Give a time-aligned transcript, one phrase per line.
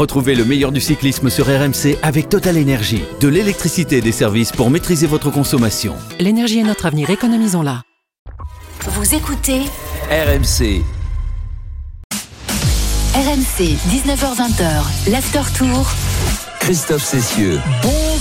[0.00, 3.02] Retrouvez le meilleur du cyclisme sur RMC avec Total Énergie.
[3.20, 5.94] De l'électricité et des services pour maîtriser votre consommation.
[6.18, 7.82] L'énergie est notre avenir, économisons-la.
[8.86, 9.60] Vous écoutez
[10.10, 10.82] RMC.
[13.14, 15.92] RMC 19h20h, l'after tour.
[16.60, 17.60] Christophe Cessieux.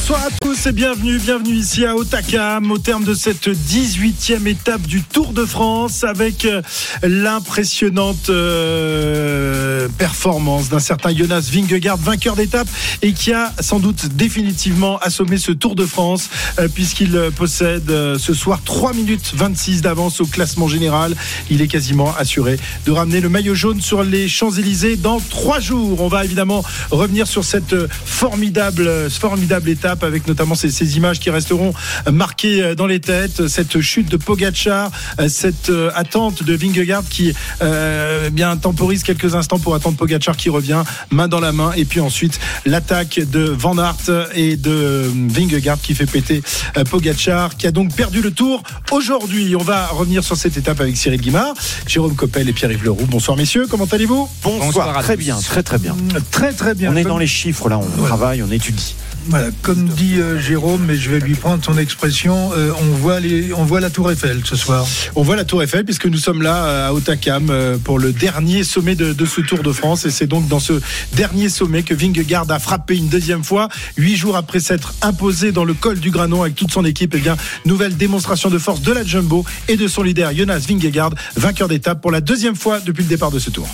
[0.10, 4.82] Bonsoir à tous et bienvenue, bienvenue ici à Otakam au terme de cette 18e étape
[4.82, 6.64] du Tour de France avec euh,
[7.04, 12.68] l'impressionnante euh, performance d'un certain Jonas Vingegaard, vainqueur d'étape
[13.04, 18.34] et qui a sans doute définitivement assommé ce Tour de France euh, puisqu'il possède ce
[18.34, 21.16] soir 3 minutes 26 d'avance au classement général.
[21.52, 22.58] Il est quasiment assuré
[22.88, 26.02] de ramener le maillot jaune sur les Champs-Élysées dans 3 jours.
[26.02, 31.30] On va évidemment revenir sur cette formidable, formidable étape avec notamment ces, ces images qui
[31.30, 31.74] resteront
[32.12, 33.48] marquées euh, dans les têtes.
[33.48, 39.36] Cette chute de Pogacar, euh, cette euh, attente de Vingegaard qui euh, bien temporise quelques
[39.36, 43.42] instants pour attendre Pogacar qui revient main dans la main et puis ensuite l'attaque de
[43.42, 46.42] Van Aert et de Vingegaard qui fait péter
[46.90, 49.56] Pogacar qui a donc perdu le tour aujourd'hui.
[49.56, 51.54] On va revenir sur cette étape avec Cyril Guimard,
[51.88, 53.08] Jérôme Coppel et Pierre-Yves Leroux.
[53.10, 54.30] Bonsoir messieurs, comment allez-vous?
[54.44, 55.96] Bonsoir, très bien, très très bien.
[56.32, 56.92] Très très bien.
[56.92, 58.96] On est dans les chiffres là, on travaille, on étudie.
[59.30, 63.20] Voilà, comme dit euh, Jérôme, mais je vais lui prendre son expression, euh, on, voit
[63.20, 64.88] les, on voit la tour Eiffel ce soir.
[65.16, 68.12] On voit la Tour Eiffel puisque nous sommes là euh, à Otakam euh, pour le
[68.12, 70.82] dernier sommet de, de ce Tour de France et c'est donc dans ce
[71.14, 75.64] dernier sommet que Vingegaard a frappé une deuxième fois huit jours après s'être imposé dans
[75.64, 77.14] le col du Granon avec toute son équipe.
[77.14, 81.12] Et bien nouvelle démonstration de force de la Jumbo et de son leader Jonas Vingegaard,
[81.36, 83.68] vainqueur d'étape pour la deuxième fois depuis le départ de ce Tour.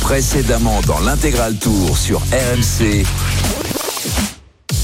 [0.00, 3.04] Précédemment dans l'intégral tour sur RMC.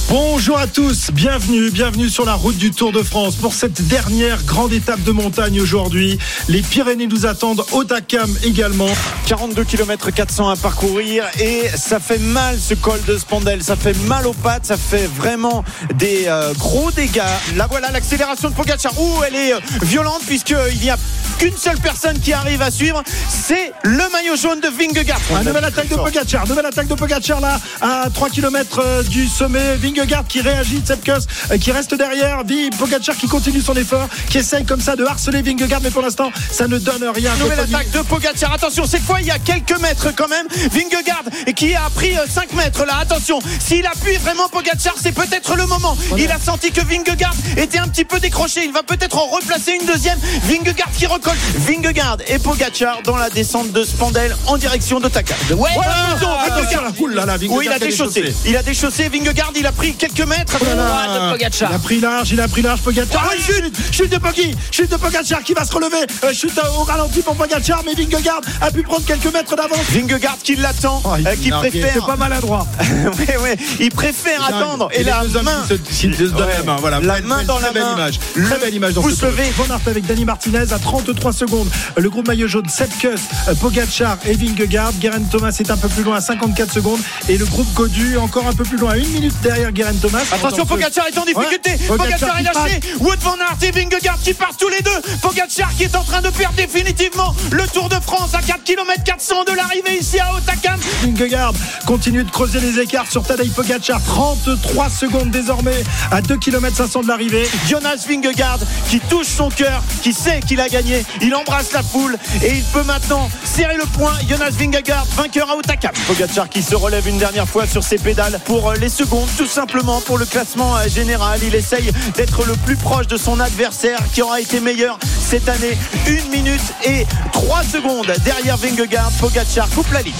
[0.08, 4.44] Bonjour à tous, bienvenue, bienvenue sur la route du Tour de France pour cette dernière
[4.44, 6.16] grande étape de montagne aujourd'hui.
[6.48, 8.86] Les Pyrénées nous attendent, Otakam également.
[9.26, 13.98] 42 km 400 à parcourir et ça fait mal ce col de Spandel, ça fait
[14.06, 15.64] mal aux pattes, ça fait vraiment
[15.96, 17.22] des euh, gros dégâts.
[17.56, 18.92] Là voilà l'accélération de Pogacar.
[19.00, 20.96] Ouh, elle est euh, violente puisqu'il n'y a
[21.40, 25.20] qu'une seule personne qui arrive à suivre, c'est le maillot jaune de Vingegaard.
[25.34, 29.74] Ah, nouvelle attaque de Pogacar, nouvelle attaque de Pogacar là à 3 km du sommet.
[29.74, 29.95] Vingegaard
[30.28, 31.12] qui réagit, Tsepkos
[31.50, 32.44] euh, qui reste derrière.
[32.44, 36.02] Vi- Pogacar qui continue son effort, qui essaye comme ça de harceler Vingegaard, mais pour
[36.02, 37.34] l'instant ça ne donne rien.
[37.36, 38.52] Nouvelle attaque de Pogacar.
[38.52, 40.46] Attention, cette fois il y a quelques mètres quand même.
[40.70, 41.24] Vingegaard
[41.54, 42.98] qui a pris euh, 5 mètres là.
[43.00, 45.96] Attention, s'il appuie vraiment Pogacar, c'est peut-être le moment.
[46.18, 48.64] Il a senti que Vingegaard était un petit peu décroché.
[48.64, 50.18] Il va peut-être en replacer une deuxième.
[50.44, 51.36] Vingegaard qui recolle.
[51.58, 55.34] Vingegaard et Pogacar dans la descente de Spandel en direction de Taka.
[55.56, 56.82] Ouais, Vingegaard.
[57.14, 58.34] là là, Vingegaard Oui, il a déchaussé.
[58.46, 59.08] Il a déchaussé.
[59.08, 60.56] Vingegaard, il a pris quelques mètres.
[60.60, 63.22] Oh là là, Il a pris large, il a pris large Pogacar.
[63.24, 63.42] Ah Oh, oui.
[63.54, 65.96] chute, chute de Poggi, chute de Pogacar qui va se relever.
[66.24, 69.84] Euh, chute au ralenti pour Pogacar, mais Vingegaard a pu prendre quelques mètres d'avance.
[69.90, 71.92] Vingegaard qui l'attend, Oh, il euh, est qui préfère.
[71.94, 72.66] C'est pas maladroit.
[73.18, 74.88] ouais, ouais, il préfère attendre.
[74.92, 75.64] Et, la main.
[75.68, 76.76] se- la main.
[76.80, 77.94] Voilà, La main dans la belle main.
[77.94, 78.20] image.
[78.34, 79.26] Le Très belle image dans pouce ce.
[79.26, 81.68] Van Aert avec Dani Martinez à 33 secondes.
[81.96, 83.20] Le groupe maillot jaune, Sepkus,
[83.60, 84.92] Pogacar et Vingegaard.
[85.00, 87.00] Guerin Thomas est un peu plus loin à 54 secondes.
[87.28, 90.24] Et le groupe Godu encore un peu plus loin à une minute derrière Guerin Thomas.
[90.32, 91.70] Attention, Pogacar est en difficulté.
[91.70, 92.80] Ouais, Pogacar Pogacar est lâché.
[92.98, 95.02] Wood Van Aert et Vingegaard qui partent tous les deux.
[95.20, 99.04] Pogacar qui est en train de perdre définitivement le Tour de France à 4 km
[99.04, 100.80] 400 de l'arrivée ici à Otakam.
[101.02, 101.52] Vingegaard
[101.84, 107.02] continue de creuser les écarts sur Tadej Pogacar 33 secondes désormais à 2 km 500
[107.02, 111.04] de l'arrivée Jonas Vingegaard qui touche son cœur, qui sait qu'il a gagné.
[111.20, 114.14] Il embrasse la foule et il peut maintenant serrer le point.
[114.26, 115.92] Jonas Vingegaard, vainqueur à Otakam.
[116.06, 119.65] Pogacar qui se relève une dernière fois sur ses pédales pour les secondes, tout simplement
[120.06, 121.40] pour le classement euh, général.
[121.42, 125.76] Il essaye d'être le plus proche de son adversaire qui aura été meilleur cette année.
[126.06, 129.10] Une minute et trois secondes derrière Vingegaard.
[129.20, 130.14] Pogacar coupe la ligne.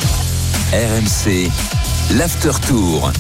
[0.73, 1.51] RMC.
[2.17, 3.11] L'after tour.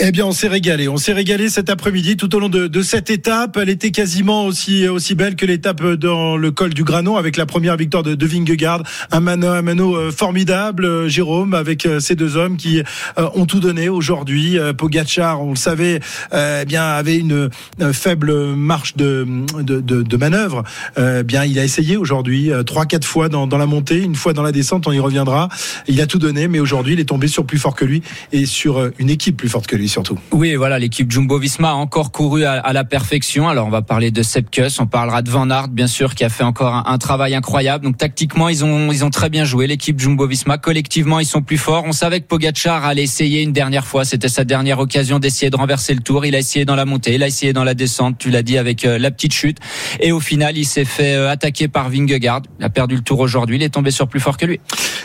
[0.00, 0.88] Eh bien, on s'est régalé.
[0.88, 3.56] On s'est régalé cet après-midi tout au long de, de cette étape.
[3.56, 7.46] Elle était quasiment aussi aussi belle que l'étape dans le col du Granon avec la
[7.46, 8.82] première victoire de, de Vingegaard.
[9.12, 12.82] Un mano un mano euh, formidable, euh, Jérôme, avec euh, ces deux hommes qui
[13.16, 14.58] ont tout donné aujourd'hui.
[14.76, 16.00] Pogacar, on le savait,
[16.32, 17.50] eh bien avait une,
[17.92, 19.24] faible marche de
[19.60, 20.64] de, de, manœuvre.
[20.98, 24.32] Euh, bien, il a essayé aujourd'hui trois quatre fois dans, dans la montée, une fois
[24.32, 24.88] dans la descente.
[24.88, 25.48] On y reviendra.
[25.86, 28.02] Il a tout donné, mais aujourd'hui, il est tombé sur plus fort que lui
[28.32, 29.83] et sur une équipe plus forte que lui.
[29.84, 30.18] Lui surtout.
[30.32, 33.48] Oui, voilà, l'équipe Jumbo-Visma a encore couru à, la perfection.
[33.48, 36.28] Alors on va parler de Sepkus, on parlera de Van Aert, bien sûr, qui a
[36.28, 37.84] fait encore un, travail incroyable.
[37.84, 40.58] Donc tactiquement, ils ont ils ont très bien joué l'équipe Jumbo-Visma.
[40.58, 41.84] Collectivement, ils sont plus forts.
[41.86, 44.04] On savait que Pogacar allait essayer une dernière fois.
[44.04, 46.24] C'était sa dernière occasion d'essayer de renverser le tour.
[46.24, 48.18] Il a essayé dans la montée, il a essayé dans la descente.
[48.18, 49.58] Tu l'as dit avec euh, la petite chute.
[50.00, 52.42] Et au final, il s'est fait euh, attaquer par Vingegaard.
[52.58, 53.56] Il a perdu le tour aujourd'hui.
[53.56, 54.60] Il est tombé sur plus fort que lui.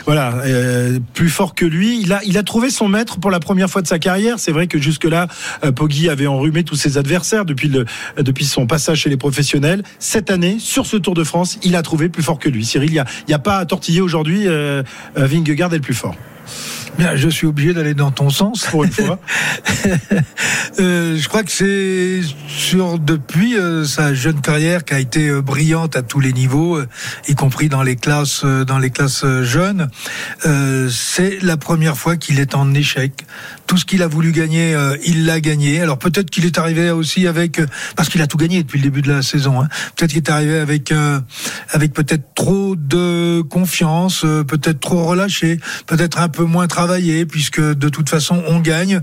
[0.06, 2.00] Voilà, euh, plus fort que lui.
[2.00, 4.38] Il a, il a trouvé son maître pour la première fois de sa carrière.
[4.38, 5.28] C'est vrai que jusque-là,
[5.64, 7.84] euh, Poggi avait enrhumé tous ses adversaires depuis, le,
[8.16, 9.82] depuis son passage chez les professionnels.
[9.98, 12.64] Cette année, sur ce Tour de France, il a trouvé plus fort que lui.
[12.64, 14.46] Cyril, il n'y a, a pas à tortiller aujourd'hui.
[14.46, 14.82] Euh,
[15.14, 16.16] Vingegaard est le plus fort.
[17.00, 18.66] Bien, je suis obligé d'aller dans ton sens.
[18.66, 19.18] Pour une fois.
[20.80, 25.40] euh, je crois que c'est sur depuis euh, sa jeune carrière qui a été euh,
[25.40, 26.78] brillante à tous les niveaux,
[27.26, 29.88] y compris dans les classes dans les classes jeunes.
[30.90, 33.24] c'est la première fois qu'il est en échec.
[33.66, 34.76] Tout ce qu'il a voulu gagner,
[35.06, 35.80] il l'a gagné.
[35.80, 37.62] Alors peut-être qu'il est arrivé aussi avec
[37.96, 39.62] parce qu'il a tout gagné depuis le début de la saison.
[39.62, 39.68] Hein.
[39.96, 40.92] Peut-être qu'il est arrivé avec
[41.70, 46.66] avec peut-être trop de confiance, peut-être trop relâché, peut-être un peu moins
[47.28, 49.00] puisque de toute façon on gagne.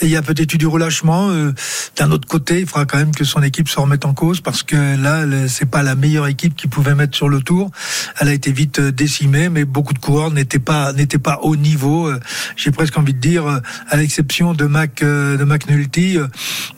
[0.00, 1.30] Et il y a peut-être eu du relâchement.
[1.30, 1.52] Euh,
[1.96, 4.62] d'un autre côté, il faudra quand même que son équipe se remette en cause parce
[4.62, 7.70] que là, c'est pas la meilleure équipe qu'il pouvait mettre sur le tour.
[8.18, 11.56] Elle a été vite euh, décimée, mais beaucoup de coureurs n'étaient pas n'étaient pas au
[11.56, 12.08] niveau.
[12.08, 12.20] Euh,
[12.56, 16.18] j'ai presque envie de dire, à l'exception de Mac de McNulty,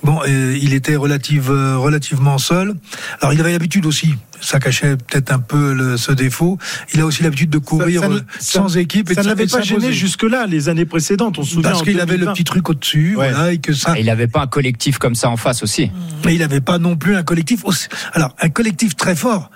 [0.03, 2.75] bon, il était relative, relativement seul.
[3.21, 6.59] Alors il avait l'habitude aussi ça cachait peut-être un peu le, ce défaut.
[6.93, 8.03] Il a aussi l'habitude de courir
[8.41, 9.11] sans équipe.
[9.11, 11.71] Et ça ne l'avait pas gêné jusque-là, les années précédentes, on se souvient.
[11.71, 13.99] Parce qu'il avait le petit truc au-dessus, voilà, et que ça.
[13.99, 15.91] il n'avait pas un collectif comme ça en face aussi.
[16.25, 17.65] Mais il n'avait pas non plus un collectif.
[17.65, 17.87] Aussi...
[18.13, 19.51] Alors, un collectif très fort,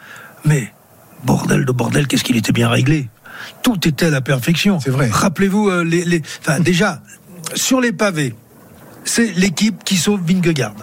[0.45, 0.73] mais
[1.25, 3.09] bordel de bordel, qu'est-ce qu'il était bien réglé.
[3.63, 4.81] Tout était à la perfection.
[4.81, 5.09] C'est vrai.
[5.11, 6.23] Rappelez-vous, euh, les, les...
[6.41, 7.03] Enfin, déjà,
[7.55, 8.35] sur les pavés,
[9.05, 10.75] c'est l'équipe qui sauve Vingegaard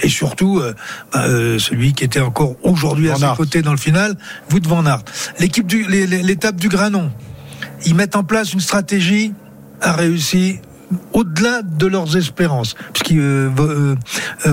[0.00, 0.74] et surtout euh,
[1.12, 4.16] bah, euh, celui qui était encore aujourd'hui à ses côtés dans le final,
[4.52, 5.04] Wout van Aert.
[5.38, 7.10] L'équipe du l'étape du Granon,
[7.86, 9.32] ils mettent en place une stratégie
[9.80, 10.56] à réussir
[11.12, 13.96] au-delà de leurs espérances, puisque euh,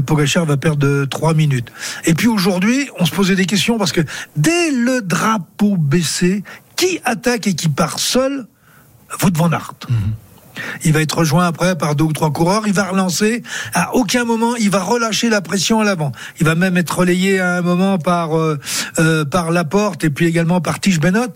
[0.05, 1.71] Pogachar va perdre trois minutes.
[2.05, 4.01] Et puis aujourd'hui, on se posait des questions parce que
[4.35, 6.43] dès le drapeau baissé,
[6.75, 8.47] qui attaque et qui part seul
[9.21, 9.73] Wout van Aert.
[9.89, 10.13] Mhm.
[10.83, 12.63] Il va être rejoint après par deux ou trois coureurs.
[12.67, 13.43] Il va relancer.
[13.73, 16.11] À aucun moment, il va relâcher la pression à l'avant.
[16.39, 18.59] Il va même être relayé à un moment par euh,
[18.99, 21.33] euh par Laporte et puis également par Tige Benot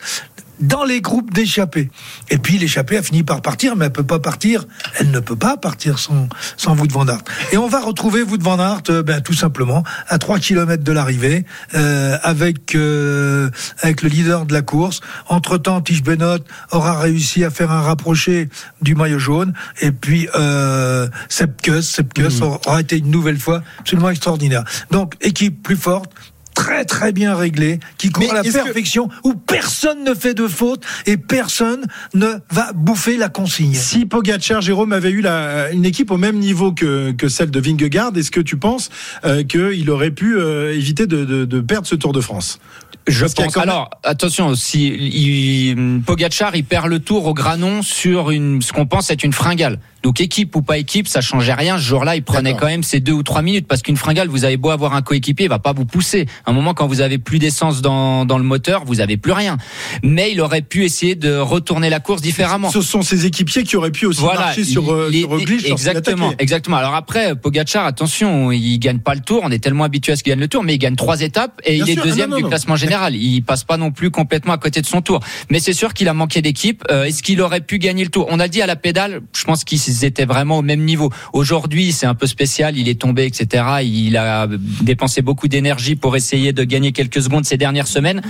[0.60, 1.90] dans les groupes d'échappés.
[2.30, 4.66] Et puis l'échappée a fini par partir, mais elle peut pas partir.
[5.00, 7.24] Elle ne peut pas partir sans sans Wout van Aert.
[7.52, 10.92] Et on va retrouver Wout van Aert, euh, ben tout simplement à 3 km de
[10.92, 13.50] l'arrivée, euh, avec euh,
[13.81, 15.02] avec le leader de la course.
[15.28, 16.40] Entre temps, Tige Benot
[16.72, 18.50] aura réussi à faire un rapproché
[18.81, 19.54] du maillot jaune.
[19.81, 22.44] Et puis euh, Sepkus, mmh.
[22.44, 24.63] aura été une nouvelle fois absolument extraordinaire.
[24.92, 26.12] Donc équipe plus forte,
[26.56, 30.84] très très bien réglé, qui court à la perfection, où personne ne fait de faute
[31.06, 31.86] et personne
[32.16, 33.75] ne va bouffer la consigne.
[33.75, 37.60] Si Pogacar, Jérôme, avait eu la, une équipe au même niveau que, que celle de
[37.60, 38.90] Vingegaard, est-ce que tu penses
[39.25, 42.60] euh, qu'il aurait pu euh, éviter de, de, de, perdre ce Tour de France?
[43.07, 43.57] Je pense.
[43.57, 48.88] Alors, attention, si il, Pogacar, il perd le tour au Granon sur une, ce qu'on
[48.88, 49.80] pense être une fringale.
[50.06, 51.80] Donc équipe ou pas équipe, ça changeait rien.
[51.80, 54.46] Ce jour-là, il prenait quand même ses deux ou trois minutes parce qu'une fringale, vous
[54.46, 56.28] avez beau avoir un coéquipier, il va pas vous pousser.
[56.46, 59.31] À un moment, quand vous avez plus d'essence dans, dans le moteur, vous avez plus
[59.31, 59.57] rien.
[60.04, 62.69] Mais il aurait pu essayer de retourner la course différemment.
[62.69, 66.78] Ce sont ses équipiers qui auraient pu aussi marcher sur, euh, sur Exactement, exactement.
[66.78, 69.42] Alors après, Pogacar, attention, il gagne pas le tour.
[69.44, 71.60] On est tellement habitué à ce qu'il gagne le tour, mais il gagne trois étapes
[71.66, 73.16] et il est deuxième ah, du classement général.
[73.16, 75.19] Il passe pas non plus complètement à côté de son tour.
[75.50, 76.84] Mais c'est sûr qu'il a manqué d'équipe.
[76.92, 78.28] Euh, est-ce qu'il aurait pu gagner le tour?
[78.30, 79.63] On a dit à la pédale, je pense
[79.95, 81.12] qu'ils étaient vraiment au même niveau.
[81.33, 82.78] Aujourd'hui, c'est un peu spécial.
[82.78, 83.64] Il est tombé, etc.
[83.83, 84.47] Il a
[84.81, 88.21] dépensé beaucoup d'énergie pour essayer de gagner quelques secondes ces dernières semaines.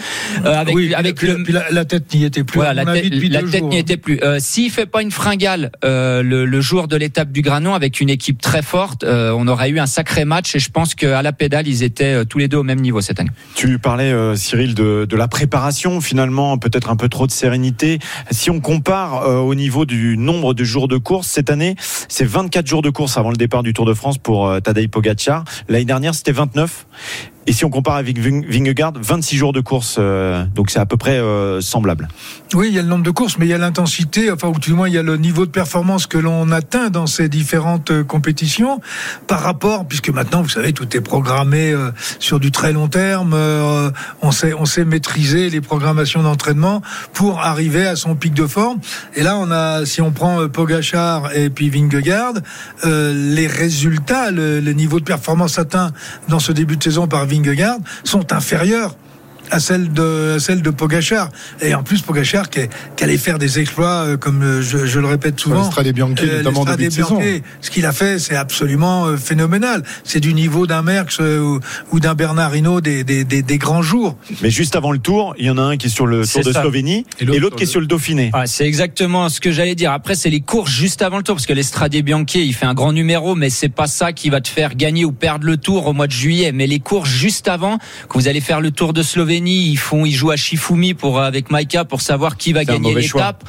[0.46, 2.58] Euh, avec oui, avec le, la, tête n'y était plus.
[2.58, 4.20] Voilà, la, tête n'y était plus.
[4.22, 8.00] Euh, S'il fait pas une fringale euh, le, le, jour de l'étape du Granon avec
[8.00, 10.56] une équipe très forte, euh, on aurait eu un sacré match.
[10.56, 13.20] Et je pense qu'à la pédale, ils étaient tous les deux au même niveau cette
[13.20, 13.32] année.
[13.56, 16.02] Tu parlais, Cyril, de, de, la préparation.
[16.02, 18.00] Finalement, peut-être un peu trop de sérénité.
[18.32, 21.55] Si on compare au niveau du nombre de jours de course cette année,
[22.08, 24.88] c'est 24 jours de course avant le départ du Tour de France pour euh, Tadej
[24.90, 25.44] Pogacar.
[25.68, 26.86] L'année dernière, c'était 29.
[27.48, 30.98] Et si on compare avec Vingegaard, 26 jours de course, euh, donc c'est à peu
[30.98, 32.08] près euh, semblable.
[32.56, 34.58] Oui, il y a le nombre de courses, mais il y a l'intensité, enfin, ou
[34.58, 37.92] du moins, il y a le niveau de performance que l'on atteint dans ces différentes
[37.92, 38.82] euh, compétitions
[39.28, 41.74] par rapport, puisque maintenant, vous savez, tout est programmé
[42.20, 43.36] sur du très long terme,
[44.22, 46.82] on sait, on sait maîtriser les programmations d'entraînement
[47.14, 48.80] pour arriver à son pic de forme.
[49.16, 52.34] Et là, on a, si on prend Pogachar et puis Vingegaard,
[52.84, 55.92] les résultats, le, le niveau de performance atteint
[56.28, 57.35] dans ce début de saison par Vingegaard,
[58.04, 58.96] Sont inférieures
[59.52, 61.30] à celle de celle de Pogachar.
[61.62, 62.62] Et en plus Pogachar qui,
[62.96, 65.64] qui allait faire des exploits euh, comme euh, je, je, le répète souvent.
[65.70, 67.20] Strade Bianchi euh, notamment début de saison.
[67.62, 69.84] ce qu'il a fait c'est absolument euh, phénoménal.
[70.04, 71.60] C'est du niveau d'un Merckx ou,
[71.92, 74.18] ou d'un Bernard Hinault des, des, des, des, grands jours.
[74.42, 76.44] Mais juste avant le tour il y en a un qui est sur le Tour
[76.44, 78.32] de Slovénie et l'autre qui est sur le Dauphiné.
[78.34, 79.92] Ah, c'est exactement ce que j'allais dire.
[79.92, 82.74] Après c'est les courses juste avant le tour parce que l'Estrade Bianchi il fait un
[82.74, 85.88] grand numéro mais c'est pas ça qui va te faire gagner ou perdre le tour
[85.88, 86.52] au mois de juillet.
[86.52, 87.78] Mais les courses juste avant
[88.10, 91.20] que vous allez faire le Tour de Slovénie ils font, ils jouent à Shifumi pour
[91.20, 93.44] avec Maika pour savoir qui va gagner l'étape.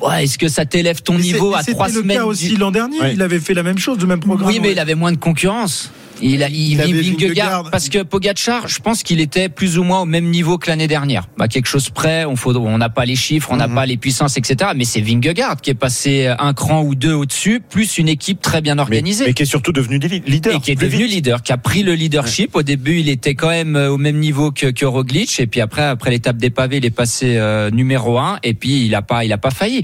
[0.00, 2.70] Ouais, est-ce que ça t'élève ton niveau à trois semaines C'était le cas aussi l'an
[2.70, 2.98] dernier.
[3.12, 4.48] Il avait fait la même chose, le même programme.
[4.48, 5.90] Oui, mais il avait moins de concurrence.
[6.22, 10.00] Il, a, il, il Vingegaard, parce que Pogacar, je pense qu'il était plus ou moins
[10.00, 11.28] au même niveau que l'année dernière.
[11.36, 13.74] Bah, quelque chose près, on faut, on n'a pas les chiffres, on n'a mhm.
[13.74, 14.70] pas les puissances, etc.
[14.76, 18.60] Mais c'est Vingegaard qui est passé un cran ou deux au-dessus, plus une équipe très
[18.60, 19.26] bien organisée.
[19.26, 20.56] Mais, qui est surtout devenu leader.
[20.56, 22.54] Et qui est devenu leader, qui a pris le leadership.
[22.56, 25.60] Au début, il était quand même euh, au même niveau que, que Roglic, et puis
[25.60, 29.02] après, après l'étape des pavés, il est passé euh, numéro un, et puis il a
[29.02, 29.82] pas, il a pas failli.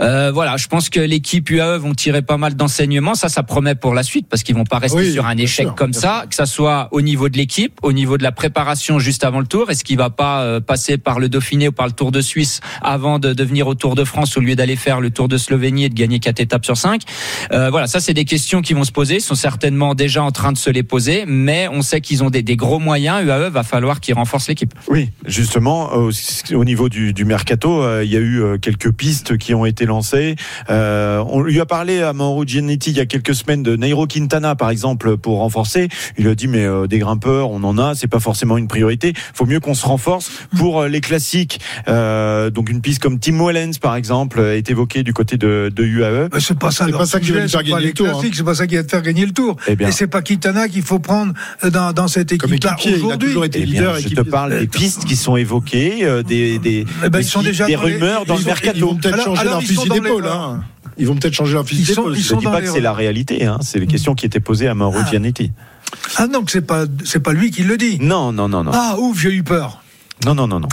[0.00, 3.14] Euh, voilà, je pense que l'équipe UAE vont tirer pas mal d'enseignements.
[3.14, 5.92] Ça, ça promet pour la suite, parce qu'ils vont pas rester sur un échec comme
[5.92, 9.40] ça, que ça soit au niveau de l'équipe, au niveau de la préparation juste avant
[9.40, 9.70] le Tour.
[9.70, 12.60] Est-ce qu'il va pas euh, passer par le Dauphiné ou par le Tour de Suisse
[12.82, 15.84] avant de, devenir au Tour de France au lieu d'aller faire le Tour de Slovénie
[15.84, 17.02] et de gagner quatre étapes sur cinq
[17.52, 19.16] euh, Voilà, ça c'est des questions qui vont se poser.
[19.16, 22.30] Ils sont certainement déjà en train de se les poser, mais on sait qu'ils ont
[22.30, 23.22] des, des, gros moyens.
[23.24, 24.74] UAE va falloir qu'ils renforcent l'équipe.
[24.88, 26.10] Oui, justement, au,
[26.54, 29.84] au niveau du, du mercato, euh, il y a eu quelques pistes qui ont été
[29.84, 30.36] lancées.
[30.68, 34.54] on lui a parlé à Mauro Giannetti il y a quelques semaines de Nairo Quintana,
[34.54, 35.65] par exemple, pour renforcer.
[36.18, 39.12] Il a dit mais euh, des grimpeurs, on en a, c'est pas forcément une priorité.
[39.34, 41.60] Faut mieux qu'on se renforce pour euh, les classiques.
[41.88, 45.84] Euh, donc une piste comme Tim Wellens par exemple est évoquée du côté de, de
[45.84, 46.28] UAE.
[46.40, 48.08] c'est pas ça, pas ça qui va faire gagner le tour.
[48.08, 48.28] Hein.
[48.32, 49.56] C'est pas ça qui va te faire gagner le tour.
[49.68, 53.34] Eh Et c'est pas Quintana qu'il faut prendre dans, dans cette équipe-là aujourd'hui.
[53.54, 57.66] Eh je te parle des pistes qui sont évoquées, des, des, eh ben, des, déjà
[57.66, 58.76] des rumeurs dans le mercato.
[58.76, 60.26] Ils vont peut-être changer leur fusil d'épaule.
[60.26, 60.62] Hein.
[60.98, 62.16] Ils vont peut-être changer leur fusil d'épaule.
[62.16, 63.58] Je ne dis pas que c'est la réalité, hein.
[63.62, 65.10] c'est les questions qui étaient posées à Mauro ah.
[66.16, 67.98] Ah non, c'est pas c'est pas lui qui le dit.
[68.00, 68.72] Non, non, non, non.
[68.74, 69.82] Ah ouf, j'ai eu peur.
[70.24, 70.68] Non, non, non, non.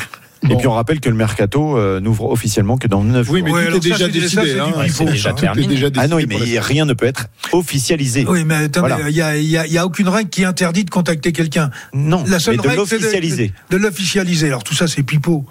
[0.49, 3.51] Et puis on rappelle que le mercato euh, n'ouvre officiellement que dans 9 Oui, mais
[3.51, 4.59] tout est déjà décidé.
[4.59, 5.05] Hein.
[5.05, 5.75] déjà terminé.
[5.97, 8.25] ah non, mais rien ne peut être officialisé.
[8.27, 11.69] Oui, mais attendez, il n'y a, y a, aucune règle qui interdit de contacter quelqu'un.
[11.93, 13.53] Non, la seule mais de l'officialiser.
[13.69, 14.47] De, l'officialiser.
[14.47, 15.45] Alors tout ça, c'est pipeau.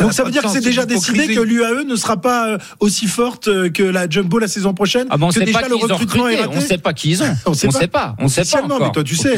[0.00, 3.06] Donc ça veut dire que c'est déjà décidé que l'UAE ne sera pas euh, aussi
[3.06, 5.06] forte euh, que la Jumbo la saison prochaine.
[5.10, 6.50] Ah bon, on ne sait pas le recrutement est raté.
[6.52, 7.36] On ne sait pas qui ils ont.
[7.46, 8.16] on ne sait pas.
[8.18, 9.36] On sait pas mais toi tu sais.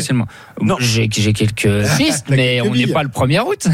[0.80, 3.66] J'ai quelques pistes, mais on n'est pas le 1er août.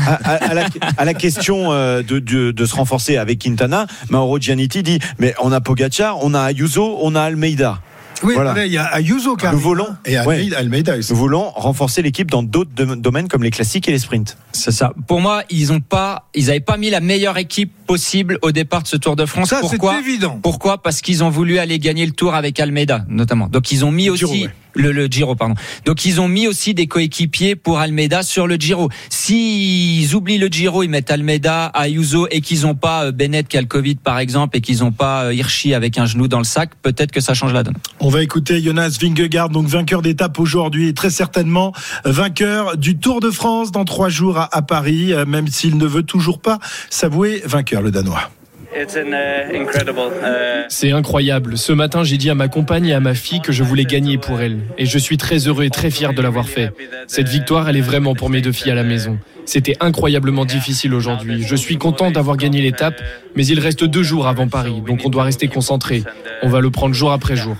[0.96, 6.22] À la question de, se renforcer avec Quintana, Mauro Giannitti dit mais on a Pogacar,
[6.22, 7.80] on a Ayuso, on a Almeida.
[8.22, 12.70] Oui, il y a Ayuso Nous voulons, et Almeida, nous voulons renforcer l'équipe dans d'autres
[12.74, 14.36] domaines comme les classiques et les sprints.
[14.52, 14.92] C'est ça.
[15.06, 18.82] Pour moi, ils ont pas, ils avaient pas mis la meilleure équipe possible au départ
[18.82, 19.50] de ce Tour de France.
[19.50, 19.98] Ça, Pourquoi?
[19.98, 20.38] évident.
[20.42, 20.82] Pourquoi?
[20.82, 23.48] Parce qu'ils ont voulu aller gagner le Tour avec Almeida, notamment.
[23.48, 25.54] Donc ils ont mis aussi le, Giro, pardon.
[25.84, 28.88] Donc ils ont mis aussi des coéquipiers pour Almeida sur le Giro.
[29.08, 33.56] S'ils oublient le Giro, ils mettent Almeida, Ayuso et qu'ils n'ont pas euh, Bennett qui
[33.56, 36.38] a le Covid par exemple et qu'ils n'ont pas euh, Hirschi avec un genou dans
[36.38, 37.76] le sac, peut-être que ça change la donne.
[38.00, 41.72] On va écouter Jonas Vingegaard, donc vainqueur d'étape aujourd'hui et très certainement
[42.04, 45.86] vainqueur du Tour de France dans trois jours à, à Paris, euh, même s'il ne
[45.86, 46.58] veut toujours pas
[46.90, 48.30] s'avouer vainqueur, le Danois.
[48.76, 51.56] Uh, uh, C'est incroyable.
[51.56, 54.18] Ce matin, j'ai dit à ma compagne et à ma fille que je voulais gagner
[54.18, 54.58] pour elle.
[54.76, 56.72] Et je suis très heureux et très fier de l'avoir fait.
[57.06, 59.18] Cette victoire, elle est vraiment pour mes deux filles à la maison.
[59.46, 61.42] C'était incroyablement difficile aujourd'hui.
[61.42, 63.00] Je suis content d'avoir gagné l'étape,
[63.34, 66.02] mais il reste deux jours avant Paris, donc on doit rester concentré.
[66.42, 67.56] On va le prendre jour après jour.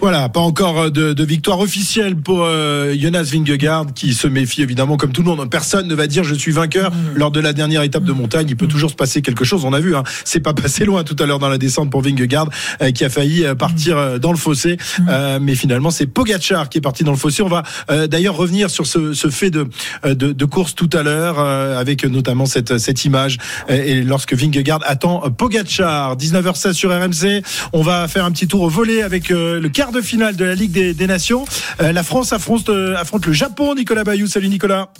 [0.00, 4.96] Voilà, pas encore euh, de, victoire officielle pour euh, Jonas Vingegaard qui se méfie évidemment
[4.96, 5.48] comme tout le monde.
[5.50, 7.16] Personne ne va dire je suis vainqueur mm.
[7.16, 8.46] lors de la dernière étape de montagne.
[8.48, 8.70] Il peut mm.
[8.70, 9.64] toujours se passer quelque chose.
[9.64, 10.02] On a vu, hein.
[10.24, 12.48] c'est pas passé loin tout à l'heure dans la descente pour Vingegaard
[12.82, 15.38] euh, qui a failli partir dans le fossé, mm.
[15.40, 17.42] mais finalement c'est Pogacar qui est parti dans le fossé.
[17.42, 17.62] On va
[18.06, 19.68] d'ailleurs revenir sur ce, fait de,
[20.04, 26.16] de, course tout à l'heure avec notamment cette, cette image et lorsque Vingegaard attend Pogacar
[26.16, 27.42] 19h16 sur RMC.
[27.72, 30.54] On va faire un petit tour au volet avec le, quart de finale de la
[30.54, 31.44] Ligue des, Nations.
[31.78, 33.74] la France affronte, affronte le Japon.
[33.74, 34.90] Nicolas Bayou, salut Nicolas.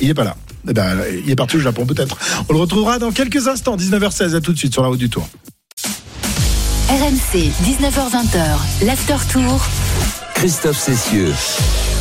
[0.00, 0.36] Il n'est pas là.
[0.68, 2.18] Eh ben, il est parti au Japon peut-être.
[2.48, 4.34] On le retrouvera dans quelques instants, 19h16.
[4.34, 5.28] À tout de suite sur la route du tour.
[6.88, 9.66] RMC, 19h20, l'after tour.
[10.34, 11.32] Christophe Cessieux.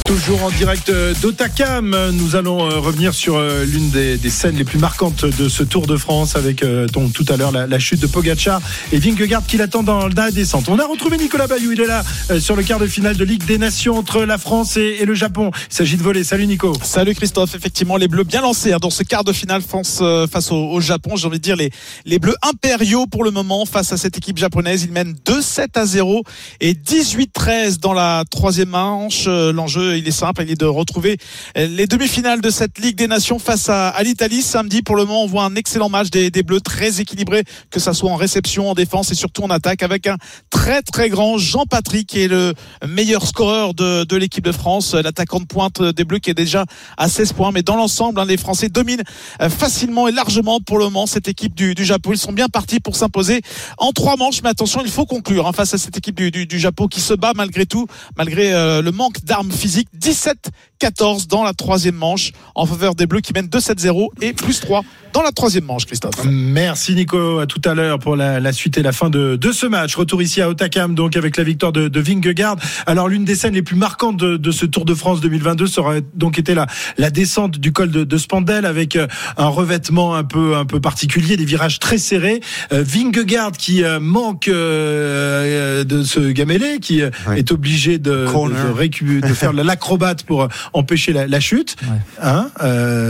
[0.05, 4.65] Toujours en direct euh, d'Otakam, nous allons euh, revenir sur euh, l'une des, scènes les
[4.65, 8.07] plus marquantes de ce Tour de France avec donc tout à l'heure la, chute de
[8.07, 10.67] Pogacar et Vingegaard qui l'attend dans la descente.
[10.69, 12.03] On a retrouvé Nicolas Bayou, il est là
[12.39, 15.51] sur le quart de finale de Ligue des Nations entre la France et, le Japon.
[15.69, 16.23] Il s'agit de voler.
[16.23, 16.73] Salut Nico.
[16.81, 17.53] Salut Christophe.
[17.55, 21.15] Effectivement, les Bleus bien lancés hein, dans ce quart de finale France face au, Japon.
[21.15, 21.69] J'ai envie de dire les,
[22.05, 24.83] les Bleus impériaux pour le moment face à cette équipe japonaise.
[24.83, 26.23] Ils mènent 2-7 à 0
[26.61, 29.27] et 18-13 dans la troisième manche.
[29.27, 31.17] L'enjeu il est simple, il est de retrouver
[31.55, 34.81] les demi-finales de cette Ligue des Nations face à, l'Italie samedi.
[34.81, 38.09] Pour le moment, on voit un excellent match des, Bleus, très équilibré, que ça soit
[38.09, 40.17] en réception, en défense et surtout en attaque, avec un
[40.49, 42.53] très très grand Jean-Patrick qui est le
[42.87, 46.65] meilleur scoreur de, l'équipe de France, l'attaquant de pointe des Bleus qui est déjà
[46.97, 47.51] à 16 points.
[47.51, 49.03] Mais dans l'ensemble, hein, les Français dominent
[49.41, 52.11] euh, facilement et largement pour le moment cette équipe du, Japon.
[52.13, 53.41] Ils sont bien partis pour s'imposer
[53.77, 56.87] en trois manches, mais attention, il faut conclure hein, face à cette équipe du, Japon
[56.87, 60.51] qui se bat malgré tout, malgré euh, le manque d'armes physiques 17
[60.83, 64.83] 17-14 dans la troisième manche en faveur des Bleus qui mènent 2-7-0 et plus 3
[65.13, 66.25] dans la troisième manche, Christophe.
[66.25, 69.67] Merci Nico, à tout à l'heure pour la, suite et la fin de, de, ce
[69.67, 69.95] match.
[69.95, 72.55] Retour ici à Otakam, donc avec la victoire de, de Vingegaard.
[72.87, 76.39] Alors l'une des scènes les plus marquantes de, ce Tour de France 2022 sera donc
[76.39, 76.65] été la,
[76.97, 79.05] la descente du col de, Spandel avec euh,
[79.37, 82.41] un revêtement un peu un peu particulier, des virages très serrés.
[82.71, 89.53] Euh, Vingegaard qui euh, manque de ce gamélé, qui est obligé de, de, de, faire
[89.53, 91.75] l'acrobate pour empêcher la, chute.
[92.21, 92.49] Hein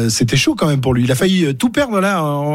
[0.10, 1.04] C'était chaud quand même pour lui.
[1.04, 2.00] Il a failli tout perdre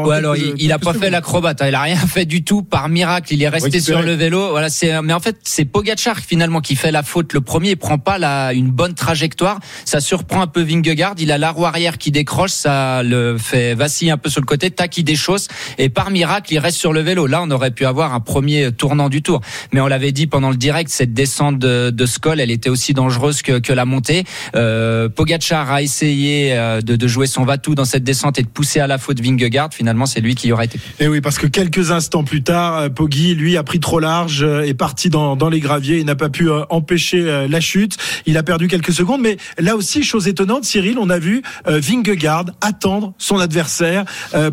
[0.07, 1.67] ouais, alors il, a pas fait l'acrobate, hein.
[1.67, 2.61] il a rien fait du tout.
[2.61, 4.49] Par miracle, il est resté sur le vélo.
[4.49, 5.01] Voilà, c'est.
[5.01, 7.71] Mais en fait, c'est Pogacar finalement qui fait la faute le premier.
[7.71, 9.59] Il prend pas la une bonne trajectoire.
[9.85, 11.15] Ça surprend un peu Vingegaard.
[11.17, 14.45] Il a la roue arrière qui décroche, ça le fait vaciller un peu sur le
[14.45, 14.71] côté.
[14.71, 15.47] Tac, il déchausse
[15.77, 17.27] et par miracle, il reste sur le vélo.
[17.27, 19.41] Là, on aurait pu avoir un premier tournant du tour.
[19.71, 22.93] Mais on l'avait dit pendant le direct, cette descente de, de Skoll, elle était aussi
[22.93, 24.23] dangereuse que, que la montée.
[24.55, 28.79] Euh, Pogacar a essayé euh, de, jouer son va-tout dans cette descente et de pousser
[28.79, 30.79] à la faute Vingegaard, finalement, c'est lui qui y aurait été.
[30.99, 34.43] Et oui, parce que quelques instants plus tard, euh, Poggi, lui, a pris trop large,
[34.43, 37.97] euh, est parti dans, les graviers, il n'a pas pu euh, empêcher la chute.
[38.25, 42.45] Il a perdu quelques secondes, mais là aussi, chose étonnante, Cyril, on a vu Vingegaard
[42.61, 44.05] attendre son adversaire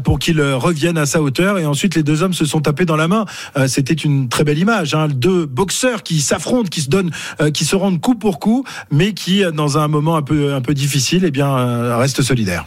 [0.05, 2.97] pour qu'il revienne à sa hauteur, et ensuite les deux hommes se sont tapés dans
[2.97, 3.25] la main.
[3.67, 5.09] C'était une très belle image, hein.
[5.09, 7.11] deux boxeurs qui s'affrontent, qui se donnent,
[7.53, 11.31] qui se rendent coup pour coup, mais qui, dans un moment un peu difficile, eh
[11.31, 12.67] bien, restent solidaires.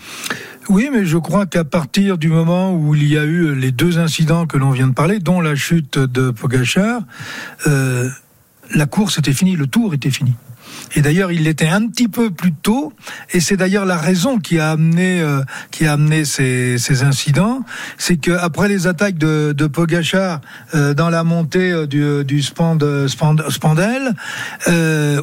[0.70, 3.98] Oui, mais je crois qu'à partir du moment où il y a eu les deux
[3.98, 7.01] incidents que l'on vient de parler, dont la chute de Pogachar,
[7.66, 8.08] euh,
[8.75, 10.36] la course était finie, le tour était fini.
[10.96, 12.94] Et d'ailleurs, il l'était un petit peu plus tôt,
[13.32, 17.63] et c'est d'ailleurs la raison qui a amené euh, qui a amené ces, ces incidents,
[17.98, 20.42] c'est que après les attaques de, de Pogachar
[20.74, 24.13] euh, dans la montée euh, du, du Spand, Spandel,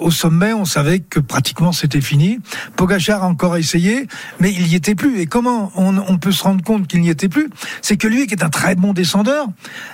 [0.00, 2.38] au sommet, on savait que pratiquement c'était fini.
[2.76, 4.06] Pogachar a encore essayé,
[4.40, 5.20] mais il n'y était plus.
[5.20, 7.48] Et comment on, on peut se rendre compte qu'il n'y était plus?
[7.82, 9.46] C'est que lui, qui est un très bon descendeur,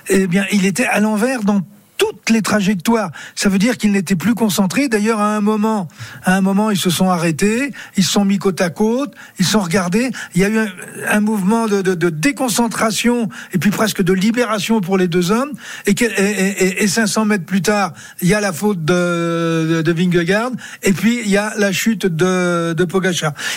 [0.09, 1.61] eh bien, il était à l'envers dans
[1.97, 3.11] toutes les trajectoires.
[3.35, 4.87] Ça veut dire qu'ils n'étaient plus concentrés.
[4.87, 5.87] D'ailleurs, à un moment,
[6.23, 9.45] à un moment, ils se sont arrêtés, ils se sont mis côte à côte, ils
[9.45, 10.11] se sont regardés.
[10.35, 10.59] Il y a eu
[11.07, 15.51] un, mouvement de, déconcentration et puis presque de libération pour les deux hommes.
[15.85, 20.51] Et, et, et, 500 mètres plus tard, il y a la faute de, de, Vingegaard
[20.81, 22.87] et puis il y a la chute de, de.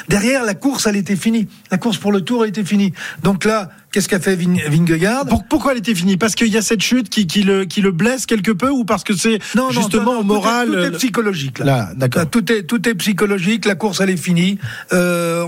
[0.08, 1.48] Derrière, la course, elle était finie.
[1.70, 2.92] La course pour le tour, elle était finie.
[3.22, 5.24] Donc là, Qu'est-ce qu'a fait Vingegaard?
[5.48, 6.16] Pourquoi elle était finie?
[6.16, 8.84] Parce qu'il y a cette chute qui, qui, le, qui le blesse quelque peu ou
[8.84, 9.38] parce que c'est
[9.70, 11.58] justement au moral Tout est, psychologique.
[11.60, 12.28] Là, d'accord.
[12.28, 13.64] Tout est, tout est psychologique.
[13.64, 14.58] La course, elle est finie.
[14.92, 15.44] Euh,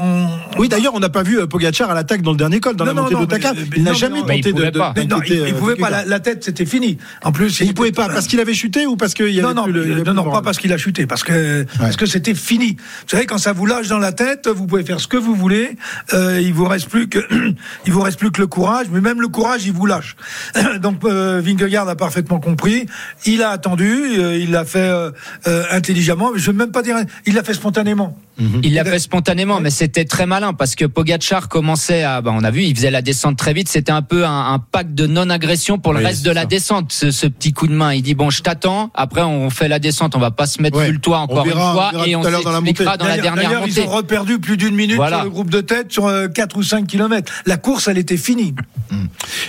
[0.59, 2.85] oui, d'ailleurs, on n'a pas vu euh, Pogacar à l'attaque dans le dernier col, dans
[2.85, 3.53] la montée d'Otaka.
[3.77, 4.65] Il n'a jamais tenté de.
[5.09, 6.05] Non, il, ne pouvait pas.
[6.05, 6.99] La, tête, c'était fini.
[7.23, 9.55] En plus, il, ne pouvait pas parce qu'il avait chuté ou parce qu'il y avait
[9.55, 12.77] non, non, non, non, pas parce qu'il a chuté, parce que parce que c'était fini.
[12.77, 15.35] Vous savez, quand ça vous lâche dans la tête, vous pouvez faire ce que vous
[15.35, 15.77] voulez.
[16.15, 17.19] Euh, il vous reste plus que
[17.87, 20.17] il vous reste plus que le courage, mais même le courage, il vous lâche.
[20.81, 22.87] Donc euh, Vingegaard a parfaitement compris.
[23.27, 25.11] Il a attendu, euh, il l'a fait euh,
[25.47, 26.31] euh, intelligemment.
[26.35, 26.97] Je ne veux même pas dire,
[27.27, 28.17] il l'a fait spontanément.
[28.39, 28.61] Mhm.
[28.63, 32.45] Il l'a fait spontanément, mais c'était très malin parce que Pogachar commençait à, bah, on
[32.45, 33.69] a vu, il faisait la descente très vite.
[33.69, 36.93] C'était un peu un, un pacte de non-agression pour le reste de la descente.
[36.93, 38.91] Ce, petit coup de main, il dit bon, je t'attends.
[38.95, 41.53] Après, on fait la descente, on va pas se mettre sur le toit encore une
[41.53, 43.73] fois et on s'expliquera dans, la dernière montée.
[43.77, 46.63] Ils ont reperdu plus d'une minute sur le groupe de tête sur 4 euh, ou
[46.63, 47.33] 5 kilomètres.
[47.47, 48.55] La course, elle était finie.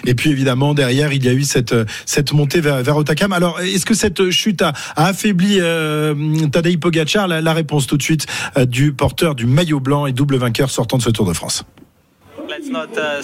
[0.06, 1.73] Et puis évidemment derrière, il y a eu cette
[2.06, 3.34] cette montée vers, vers Otakam.
[3.34, 6.13] Alors, est-ce que cette chute a, affaibli euh,
[6.52, 7.28] Tadej Pogacar?
[7.28, 8.25] La, réponse tout de suite
[8.58, 11.63] euh, du porteur du maillot blanc et double vainqueur sortant de ce Tour de France.
[12.49, 13.21] Uh, uh,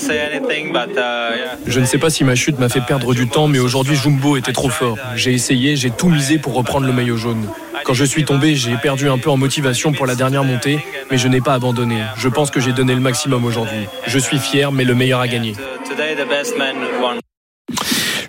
[1.66, 4.38] Je ne sais pas si ma chute m'a fait perdre du temps, mais aujourd'hui Jumbo
[4.38, 4.98] était trop fort.
[5.16, 7.48] J'ai essayé, j'ai tout misé pour reprendre le maillot jaune.
[7.84, 10.80] Quand je suis tombé, j'ai perdu un peu en motivation pour la dernière montée,
[11.12, 12.02] mais je n'ai pas abandonné.
[12.18, 13.88] Je pense que j'ai donné le maximum aujourd'hui.
[14.08, 15.54] Je suis fier, mais le meilleur a gagné.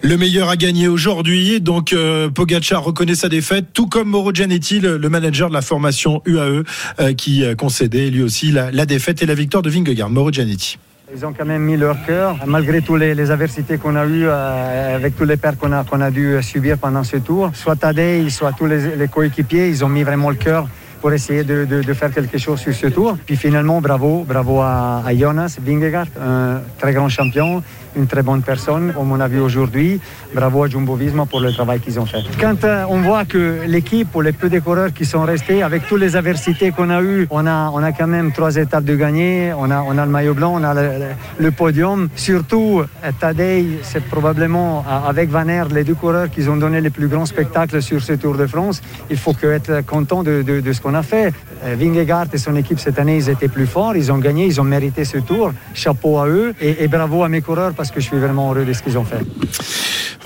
[0.06, 4.78] Le meilleur a gagné aujourd'hui, donc euh, Pogacar reconnaît sa défaite, tout comme Mauro Gianetti,
[4.78, 6.62] le, manager de la formation UAE,
[7.00, 10.08] euh, qui euh, concédait lui aussi la, défaite et la victoire de Vingegaard.
[10.08, 10.78] Mauro Gianetti.
[11.12, 15.16] Ils ont quand même mis leur cœur, malgré toutes les, adversités qu'on a eues, avec
[15.16, 17.50] tous les pertes qu'on a, dû subir pendant ce tour.
[17.54, 20.68] Soit Tadej, soit tous les, coéquipiers, ils ont mis vraiment le cœur
[21.00, 23.18] pour essayer de, faire quelque chose sur ce tour.
[23.26, 27.64] Puis finalement, bravo, bravo à, à Jonas Vingegaard, un très grand champion,
[27.96, 30.00] une très bonne personne, comme on a vu aujourd'hui.
[30.34, 32.22] Bravo à Jumbo Visma pour le travail qu'ils ont fait.
[32.40, 35.86] Quand euh, on voit que l'équipe, ou les peu de coureurs qui sont restés, avec
[35.88, 38.94] toutes les adversités qu'on a eues, on a, on a quand même trois étapes de
[38.94, 42.08] gagner, on a, on a le maillot blanc, on a le, podium.
[42.16, 46.80] Surtout, euh, Tadej, c'est probablement euh, avec Van Aert, les deux coureurs qui ont donné
[46.80, 48.82] les plus grands spectacles sur ce Tour de France.
[49.10, 51.32] Il faut que être content de, ce qu'on a fait.
[51.64, 54.64] Vingegaard et son équipe cette année, ils étaient plus forts, ils ont gagné, ils ont
[54.64, 55.52] mérité ce tour.
[55.74, 58.64] Chapeau à eux et, et bravo à mes coureurs parce que je suis vraiment heureux
[58.64, 59.20] de ce qu'ils ont fait.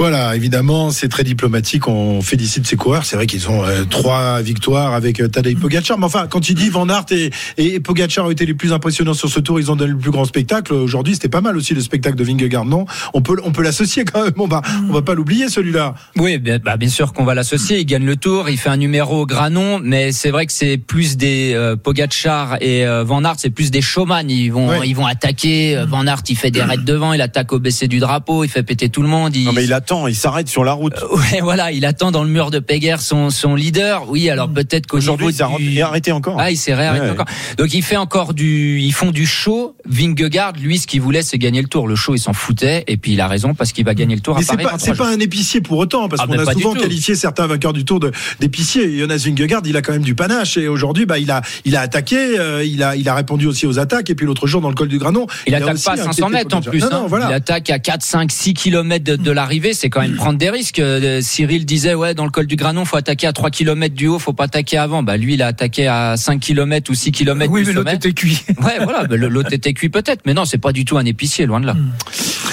[0.01, 1.87] Voilà, évidemment, c'est très diplomatique.
[1.87, 3.05] On félicite ces coureurs.
[3.05, 5.99] C'est vrai qu'ils ont euh, trois victoires avec euh, Tadej Pogacar.
[5.99, 9.13] Mais enfin, quand il dit Van Aert et, et, Pogacar ont été les plus impressionnants
[9.13, 10.73] sur ce tour, ils ont donné le plus grand spectacle.
[10.73, 12.65] Aujourd'hui, c'était pas mal aussi le spectacle de Vingegaard.
[12.65, 14.33] Non, on peut, on peut l'associer quand même.
[14.39, 15.95] On va, on va pas l'oublier celui-là.
[16.17, 17.81] Oui, bien, bah, bien sûr qu'on va l'associer.
[17.81, 21.19] Il gagne le tour, il fait un numéro granon, mais c'est vrai que c'est plus
[21.19, 24.31] des euh, Pogacar et Van Aert, c'est plus des showman.
[24.31, 25.85] Ils vont, ils vont attaquer.
[25.87, 28.63] Van Aert, il fait des raids devant, il attaque au baissé du drapeau, il fait
[28.63, 29.35] péter tout le monde.
[29.37, 30.95] Non, mais il attend il s'arrête sur la route.
[31.03, 34.09] Euh, ouais, voilà, il attend dans le mur de Péguerre son, son leader.
[34.09, 36.37] Oui, alors peut-être qu'aujourd'hui il s'est arrêté encore.
[36.39, 37.27] Ah, il s'est réarrêté encore.
[37.59, 39.77] Donc il fait encore du, ils font du show.
[39.89, 41.89] Vingegaard, lui, ce qu'il voulait, c'est gagner le tour.
[41.89, 44.21] Le show, il s'en foutait, et puis il a raison parce qu'il va gagner le
[44.21, 44.37] tour.
[44.37, 47.15] Mais c'est pas, c'est pas un épicier pour autant, parce ah, qu'on a souvent qualifié
[47.15, 48.01] certains vainqueurs du tour
[48.39, 48.99] d'épicier.
[48.99, 51.81] Jonas Vingegaard, il a quand même du panache, et aujourd'hui, bah, il a, il a
[51.81, 54.69] attaqué, euh, il a, il a répondu aussi aux attaques, et puis l'autre jour dans
[54.69, 55.27] le col du Granon.
[55.47, 56.85] Il, attaque pas à 500 mètres en plus.
[56.85, 57.07] Hein.
[57.31, 59.73] Il attaque à 4, 5, 6 km de, de l'arrivée.
[59.73, 60.79] C'est quand même prendre des risques.
[60.79, 64.07] Euh, Cyril disait ouais dans le col du Granon faut attaquer à 3 km du
[64.09, 65.03] haut, faut pas attaquer avant.
[65.03, 68.13] Bah lui il a attaqué à 5 km ou 6 km oui, mais l'autre était
[68.13, 68.43] cuit.
[68.61, 71.47] Ouais voilà, bah, l'autre était cuit peut-être, mais non c'est pas du tout un épicier
[71.47, 71.75] loin de là.
[71.75, 71.93] Hmm.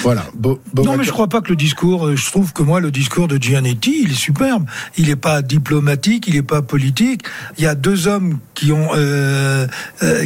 [0.02, 0.24] Voilà.
[0.42, 3.28] non mais je crois pas que le discours, euh, je trouve que moi le discours
[3.28, 4.66] de Gianetti il est superbe.
[4.96, 7.22] Il est pas diplomatique, il est pas politique.
[7.58, 9.66] Il y a deux hommes qui ont euh,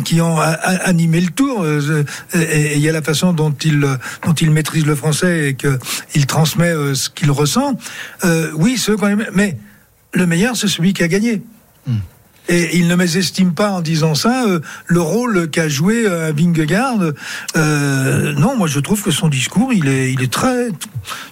[0.06, 3.80] qui ont animé le tour et il y a la façon dont il
[4.24, 5.78] dont il maîtrise le français et que
[6.14, 7.76] il transmet ce qu'il ressent.
[8.24, 9.58] Euh, oui, ceux qu'on mais
[10.14, 11.42] le meilleur, c'est celui qui a gagné.
[11.86, 11.98] Hmm.
[12.48, 16.98] Et il ne mésestime pas en disant ça euh, le rôle qu'a joué euh, Vingegaard.
[17.56, 20.68] Euh, non, moi je trouve que son discours, il est, il est très,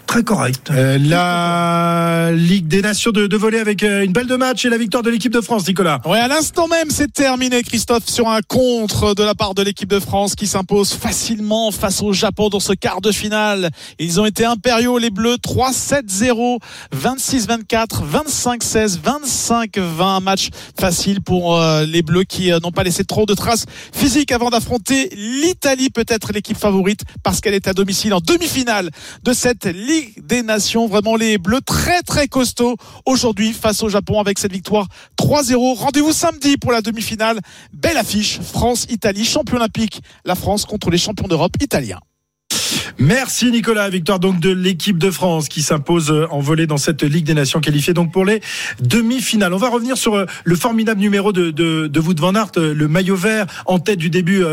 [0.06, 0.70] très correct.
[0.70, 5.02] la Ligue des Nations de, de voler avec une belle de match et la victoire
[5.02, 6.00] de l'équipe de France, Nicolas.
[6.04, 9.88] Ouais, à l'instant même, c'est terminé, Christophe, sur un contre de la part de l'équipe
[9.88, 13.70] de France qui s'impose facilement face au Japon dans ce quart de finale.
[13.98, 16.58] Ils ont été impériaux, les Bleus, 3-7-0,
[16.96, 20.50] 26-24, 25-16, 25-20, match
[21.24, 25.08] pour euh, les Bleus qui euh, n'ont pas laissé trop de traces physiques avant d'affronter
[25.14, 28.90] l'Italie, peut-être l'équipe favorite parce qu'elle est à domicile en demi-finale
[29.22, 30.86] de cette Ligue des Nations.
[30.86, 35.78] Vraiment les Bleus très très costauds aujourd'hui face au Japon avec cette victoire 3-0.
[35.78, 37.40] Rendez-vous samedi pour la demi-finale.
[37.72, 40.02] Belle affiche France-Italie, champion olympique.
[40.26, 42.00] La France contre les champions d'Europe italiens.
[43.02, 47.02] Merci Nicolas, victoire donc de l'équipe de France qui s'impose euh, en volée dans cette
[47.02, 48.42] Ligue des Nations qualifiée donc pour les
[48.82, 49.54] demi-finales.
[49.54, 52.88] On va revenir sur euh, le formidable numéro de, de, de van Aert, euh, le
[52.88, 54.44] maillot vert en tête du début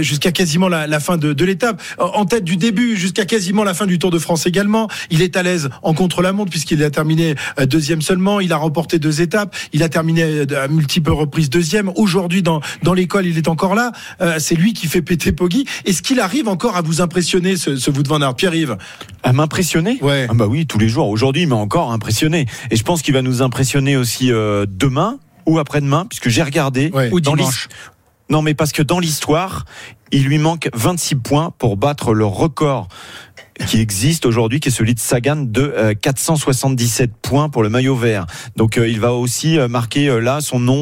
[0.00, 3.84] jusqu'à quasiment la, fin de, de l'étape, en tête du début jusqu'à quasiment la fin
[3.84, 4.88] du Tour de France également.
[5.10, 7.34] Il est à l'aise en contre-la-montre puisqu'il a terminé
[7.66, 8.40] deuxième seulement.
[8.40, 9.54] Il a remporté deux étapes.
[9.72, 11.90] Il a terminé à multiples reprises deuxième.
[11.96, 13.92] Aujourd'hui dans, dans l'école, il est encore là.
[14.38, 15.66] C'est lui qui fait péter Poggi.
[15.84, 18.34] Est-ce qu'il arrive encore à vous impressionner ce, ce Wout van Aert.
[18.34, 18.76] Pierre-Yves
[19.22, 20.26] À m'impressionner Ouais.
[20.30, 21.08] Ah bah oui, tous les jours.
[21.08, 22.46] Aujourd'hui, il m'a encore impressionné.
[22.70, 26.90] Et je pense qu'il va nous impressionner aussi euh, demain ou après-demain, puisque j'ai regardé.
[27.12, 27.68] Ou dimanche.
[28.30, 29.64] Non, mais parce que dans l'histoire,
[30.12, 32.88] il lui manque 26 points pour battre le record
[33.66, 37.96] qui existe aujourd'hui, qui est celui de Sagan de 477 euh, points pour le maillot
[37.96, 38.26] vert.
[38.56, 40.78] Donc euh, il va aussi euh, marquer là son nom.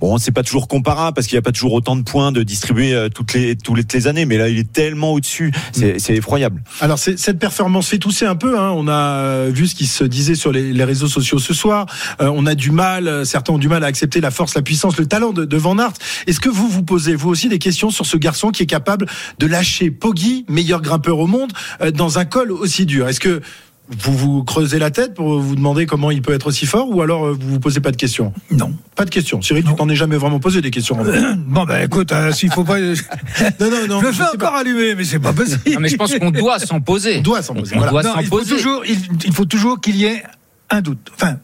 [0.00, 2.42] Bon, c'est pas toujours comparable parce qu'il n'y a pas toujours autant de points de
[2.42, 6.12] distribuer toutes les toutes les années, mais là il est tellement au-dessus, c'est mm.
[6.12, 6.62] effroyable.
[6.80, 8.58] Alors cette performance fait tousser un peu.
[8.58, 8.72] Hein.
[8.76, 11.86] On a vu ce qui se disait sur les, réseaux sociaux ce soir.
[12.18, 15.06] on a du mal, certains ont du mal à accepter la force, la puissance, le
[15.06, 15.92] talent de, de Van Aert.
[16.26, 19.06] Est-ce que vous vous posez vous aussi des questions sur ce garçon qui est capable
[19.38, 21.52] de lâcher Poggi, meilleur grimpeur au monde,
[21.94, 23.08] dans un col aussi dur.
[23.08, 23.40] Est-ce que
[23.88, 27.02] vous vous creusez la tête pour vous demander comment il peut être aussi fort ou
[27.02, 28.32] alors euh, vous vous posez pas de questions?
[28.50, 28.72] Non.
[28.94, 29.42] Pas de questions.
[29.42, 30.96] Cyril, tu t'en es jamais vraiment posé des questions.
[31.36, 32.80] bon, ben écoute, euh, s'il faut pas.
[32.80, 32.90] non,
[33.60, 34.00] non, non.
[34.02, 35.60] Je le fais encore allumer, mais c'est pas possible.
[35.66, 37.18] Non, mais je pense qu'on doit s'en poser.
[37.18, 37.76] On doit s'en poser.
[37.76, 38.28] On doit s'en poser.
[38.28, 40.22] Faut toujours, il faut toujours qu'il y ait
[40.70, 41.10] un doute.
[41.14, 41.36] Enfin,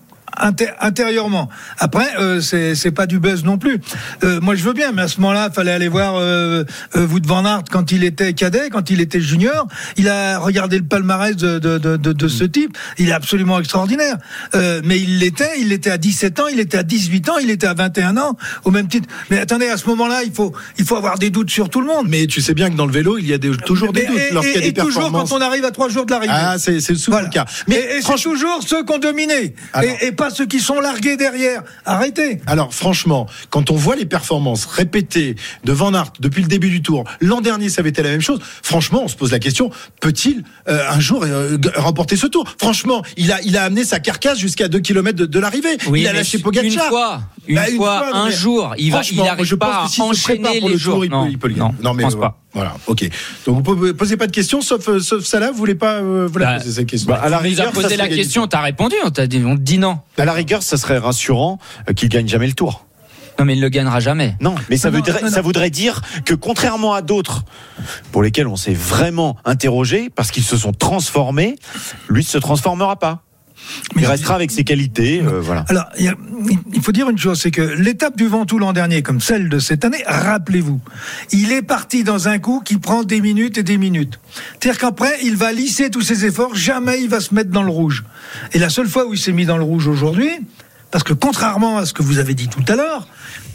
[0.81, 1.49] intérieurement.
[1.79, 3.81] Après, euh, c'est pas du buzz non plus.
[4.25, 6.65] Euh, moi, je veux bien, mais à ce moment-là, il fallait aller voir euh,
[6.97, 9.67] euh, Wout van Aert quand il était cadet, quand il était junior.
[9.97, 12.77] Il a regardé le palmarès de, de, de, de, ce type.
[12.99, 14.17] Il est absolument extraordinaire.
[14.55, 17.51] Euh, mais il l'était, il était à 17 ans, il était à 18 ans, il
[17.51, 19.09] était à 21 ans, au même titre.
[19.31, 21.87] Mais attendez, à ce moment-là, il faut, il faut avoir des doutes sur tout le
[21.87, 22.07] monde.
[22.09, 24.33] Mais tu sais bien que dans le vélo, il y a des, toujours des doutes
[24.33, 26.33] lorsqu'il y a des et toujours quand on arrive à trois jours de l'arrivée.
[26.35, 27.45] Ah, c'est souvent le cas.
[27.67, 29.55] Mais et, c'est toujours ceux dominé.
[29.83, 31.63] et, et pas ceux qui sont largués derrière.
[31.85, 32.41] Arrêtez.
[32.47, 36.83] Alors franchement, quand on voit les performances répétées de Van Aert depuis le début du
[36.83, 38.41] tour, l'an dernier ça avait été la même chose.
[38.63, 42.45] Franchement, on se pose la question peut-il euh, un jour euh, remporter ce tour?
[42.59, 45.77] Franchement, il a il a amené sa carcasse jusqu'à 2 km de, l'arrivée.
[45.95, 46.65] il a lâché Pogacar.
[46.65, 50.77] Une fois, une, bah, fois, un jour, il va il arrive pas à enchaîner les
[50.77, 51.05] jours.
[51.05, 51.73] il, peut, il peut le gagner.
[51.83, 52.39] Non, mais pense pas.
[52.53, 53.09] Voilà, ok.
[53.47, 56.39] Donc vous posez pas de questions, sauf euh, sauf ça là, vous voulez pas vous
[56.39, 57.11] la bah, poser cette question.
[57.11, 59.79] Bah, à la rigueur, posé la question, t'as répondu, on t'a dit, on te dit
[59.79, 59.99] non.
[60.17, 61.59] À la rigueur, ça serait rassurant
[61.89, 62.85] euh, qu'il gagne jamais le tour.
[63.39, 64.37] Non, mais il ne le gagnera jamais.
[64.41, 67.45] Non, mais ça, voudrait, ça voudrait dire que contrairement à d'autres
[68.11, 71.55] pour lesquels on s'est vraiment interrogé parce qu'ils se sont transformés,
[72.09, 73.23] lui ne se transformera pas.
[73.97, 75.65] Il restera avec ses qualités, euh, voilà.
[75.69, 79.49] Alors, il faut dire une chose, c'est que l'étape du Ventoux l'an dernier, comme celle
[79.49, 80.81] de cette année, rappelez-vous,
[81.33, 84.19] il est parti dans un coup qui prend des minutes et des minutes.
[84.61, 87.71] C'est-à-dire qu'après, il va lisser tous ses efforts, jamais il va se mettre dans le
[87.71, 88.05] rouge.
[88.53, 90.31] Et la seule fois où il s'est mis dans le rouge aujourd'hui,
[90.91, 93.07] parce que contrairement à ce que vous avez dit tout à l'heure,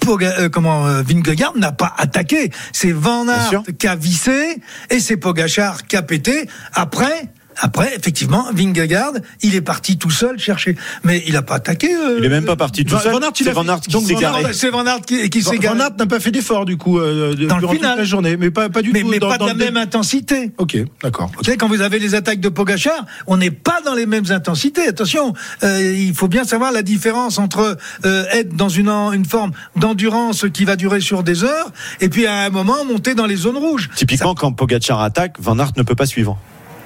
[0.08, 2.52] euh, comment euh, Vingegaard n'a pas attaqué.
[2.72, 6.48] C'est Van Aert qui a vissé et c'est Pogachar qui a pété.
[6.74, 10.76] Après, après, effectivement, Vingegaard, il est parti tout seul chercher.
[11.04, 11.94] Mais il n'a pas attaqué.
[11.94, 13.02] Euh, il est même pas parti tout seul.
[13.02, 14.54] C'est Van Aert qui s'est garé.
[14.54, 15.78] C'est Van Aert qui, qui s'est garé.
[15.78, 17.92] Van Aert n'a pas fait d'effort, du coup, euh, dans durant le final.
[17.92, 18.38] toute la journée.
[18.38, 19.10] Mais pas, pas du mais, tout.
[19.10, 20.52] Mais dans, pas de la même intensité.
[20.58, 21.32] Ok, d'accord.
[21.38, 24.30] Vous savez, quand vous avez les attaques de Pogachar, on n'est pas dans les mêmes
[24.32, 24.88] intensités.
[24.88, 29.52] Attention, euh, il faut bien savoir la différence entre euh, être dans une, une forme
[29.76, 33.36] d'endurance qui va durer sur des heures et puis à un moment monter dans les
[33.36, 33.90] zones rouges.
[33.96, 36.38] Typiquement, quand Pogachar attaque, Van Aert ne peut pas suivre.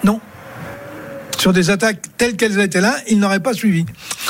[0.03, 0.19] Non
[1.37, 3.85] sur des attaques telles qu'elles étaient là, il n'aurait pas suivi.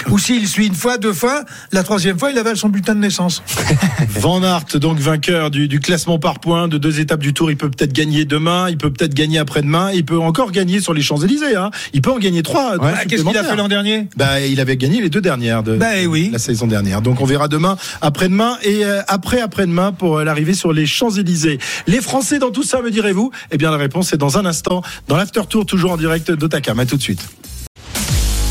[0.10, 3.00] Ou s'il suit une fois, deux fois, la troisième fois, il avait son bulletin de
[3.00, 3.42] naissance.
[4.10, 7.70] Van Aert, donc vainqueur du, classement par points de deux étapes du Tour, il peut
[7.70, 11.56] peut-être gagner demain, il peut peut-être gagner après-demain, il peut encore gagner sur les Champs-Élysées.
[11.56, 11.72] Hein.
[11.94, 12.78] Il peut en gagner trois.
[13.08, 14.08] Qu'est-ce qu'il a fait l'an dernier?
[14.16, 16.30] Bah, Il avait gagné les deux dernières de, bah, oui.
[16.32, 17.02] la saison dernière.
[17.02, 21.60] Donc on verra demain, après-demain et euh, après après-demain pour euh, l'arrivée sur les Champs-Élysées.
[21.88, 23.32] Les Français dans tout ça, me direz-vous?
[23.52, 26.80] Eh bien la réponse est dans un instant, dans l'After Tour, toujours en direct d'Otakam.
[26.80, 27.28] À tout suite.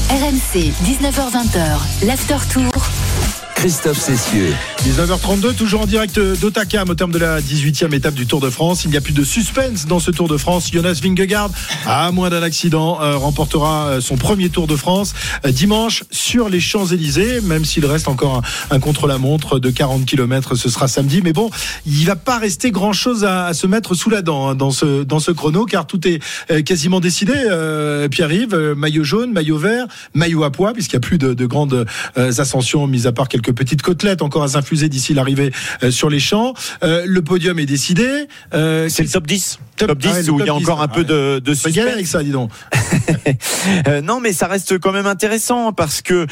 [0.08, 2.75] RMC, 19h20, l'After Tour.
[3.56, 4.54] Christophe Cessieux.
[4.84, 8.84] 19h32, toujours en direct d'Otakam au terme de la 18e étape du Tour de France.
[8.84, 10.70] Il n'y a plus de suspense dans ce Tour de France.
[10.70, 11.50] Jonas Vingegaard,
[11.86, 15.14] à moins d'un accident, euh, remportera euh, son premier Tour de France
[15.44, 20.68] euh, dimanche sur les Champs-Élysées, même s'il reste encore un, contre-la-montre de 40 km, ce
[20.68, 21.22] sera samedi.
[21.24, 21.50] Mais bon,
[21.86, 25.18] il va pas rester grand-chose à, se mettre sous la dent hein, dans, ce, dans
[25.18, 26.20] ce chrono, car tout est
[26.62, 27.32] quasiment décidé.
[28.10, 31.86] Pierre-Yves, maillot jaune, maillot vert, maillot à poids, puisqu'il n'y a plus de, de grandes
[32.16, 36.20] ascensions, mis à part quelques petites côtelettes encore à s'infuser d'ici l'arrivée euh, sur les
[36.20, 36.54] champs.
[36.82, 38.26] Euh, le podium est décidé.
[38.54, 39.58] Euh, c'est le top 10.
[39.76, 41.78] Top, 10 où il y a encore un peu de, de suspense.
[41.78, 42.50] avec ça, dis donc.
[44.02, 46.26] non, mais ça reste quand même intéressant parce que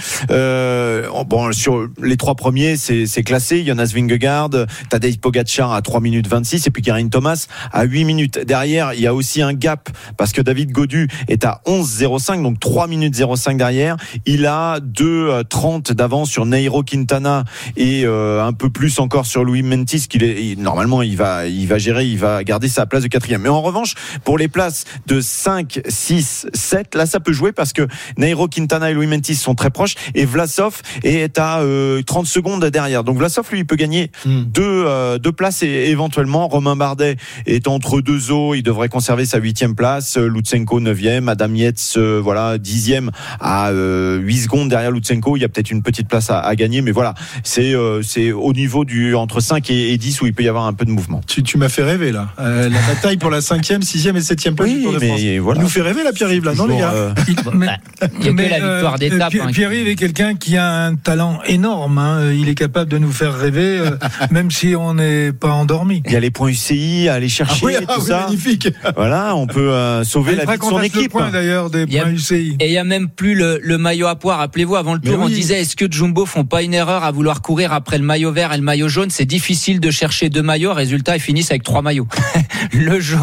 [1.25, 3.65] bon sur les trois premiers, c'est classé.
[3.65, 4.51] Jonas Vingegaard,
[4.91, 8.39] Tadej Pogacar à 3 minutes 26 et puis Karin Thomas à 8 minutes.
[8.39, 12.61] Derrière, il y a aussi un gap parce que David Godu est à 11.05, donc
[12.61, 13.97] 3 minutes 05 derrière.
[14.27, 17.45] Il a 2.30 d'avance sur Nairo Quintana
[17.77, 21.67] et euh, un peu plus encore sur Louis Mentis qu'il est normalement il va il
[21.67, 23.94] va gérer il va garder sa place de quatrième Mais en revanche,
[24.25, 28.90] pour les places de 5, 6, 7, là, ça peut jouer parce que Nairo Quintana
[28.90, 31.62] et Louis Mentis sont très proches et Vlasov est à
[32.07, 33.05] 30 secondes derrière.
[33.05, 34.42] Donc Vlasov, lui, il peut gagner hmm.
[34.42, 37.16] deux, deux places et éventuellement Romain Bardet
[37.47, 38.55] est entre deux eaux.
[38.55, 40.16] Il devrait conserver sa huitième place.
[40.16, 41.29] Lutsenko neuvième.
[41.29, 45.37] Adam Yates, voilà, dixième à 8 secondes derrière Lutsenko.
[45.37, 48.53] Il y a peut-être une petite place à, à gagner, mais voilà, c'est c'est au
[48.53, 51.20] niveau du entre 5 et, 10 où il peut y avoir un peu de mouvement.
[51.27, 52.29] Tu, tu m'as fait rêver là.
[52.38, 54.69] la bataille pour la cinquième, sixième et septième place.
[54.69, 55.61] Oui, mais voilà.
[55.61, 57.69] Il nous fait rêver la Pierre-Yves là, non les gars Il, mais,
[58.21, 59.33] il y a la victoire d'étape.
[59.41, 61.97] Hein, Pierre-Yves est quelqu'un qui a un talent énorme.
[61.97, 62.33] Hein.
[62.33, 63.83] Il est capable de nous faire rêver,
[64.31, 66.03] même si on n'est pas endormi.
[66.05, 68.21] Il y a les points UCI à aller chercher, ah oui, ah tout ça.
[68.27, 68.69] Magnifique.
[68.95, 71.17] Voilà, on peut euh, sauver la vie de son équipe.
[71.33, 72.59] d'ailleurs des points UCI.
[72.61, 74.41] Et il y a même plus le, le maillot à poire.
[74.41, 77.41] Rappelez-vous, avant le tour, on disait est-ce que Jumbo font pas une erreur à vouloir
[77.41, 79.09] courir après le maillot vert et le maillot jaune?
[79.09, 80.75] C'est difficile de chercher deux maillots.
[80.75, 82.07] Résultat, ils finissent avec trois maillots.
[82.75, 83.13] le jaune,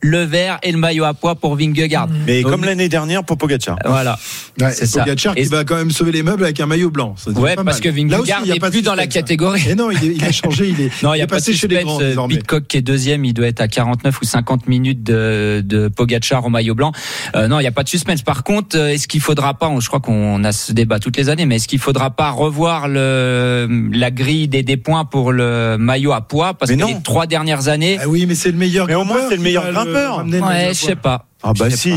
[0.00, 2.08] le vert et le maillot à poids pour Vingegaard.
[2.26, 3.76] Mais comme l'année dernière pour Pogacar.
[3.84, 4.18] Voilà.
[4.72, 7.14] c'est Pogacar qui va quand même sauver les meubles avec un maillot blanc.
[7.36, 9.62] ouais, parce que Vingegaard n'est plus dans la catégorie.
[9.68, 10.68] Et non, il, a changé.
[10.68, 12.28] Il est, non, il, est passé chez les grands.
[12.28, 16.44] Pitcock qui est deuxième, il doit être à 49 ou 50 minutes de, de Pogacar
[16.44, 16.92] au maillot blanc.
[17.34, 18.22] Euh, non, il n'y a pas de suspense.
[18.22, 21.28] Par contre, euh, est-ce qu'il faudra pas, je crois qu'on a ce débat toutes les
[21.28, 25.76] années, mais est-ce qu'il faudra pas revoir le, la grille des, des points pour le
[25.78, 26.54] maillot à poids?
[26.54, 27.98] Parce que les trois dernières années.
[28.00, 28.86] Ah oui, mais c'est le meilleur.
[28.86, 30.24] Mais au moins, c'est le meilleur grimpeur.
[30.24, 31.26] Ouais, je sais pas.
[31.42, 31.94] Ah bah si,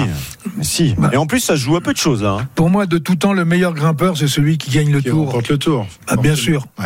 [0.62, 0.95] si.
[0.97, 1.10] Bah.
[1.12, 2.23] Et en plus, ça joue à peu de choses.
[2.23, 2.47] Hein.
[2.56, 5.41] Pour moi, de tout temps, le meilleur grimpeur, c'est celui qui gagne le qui tour.
[5.49, 5.86] le tour.
[6.08, 6.65] Ah, bien sûr.
[6.79, 6.86] Ouais.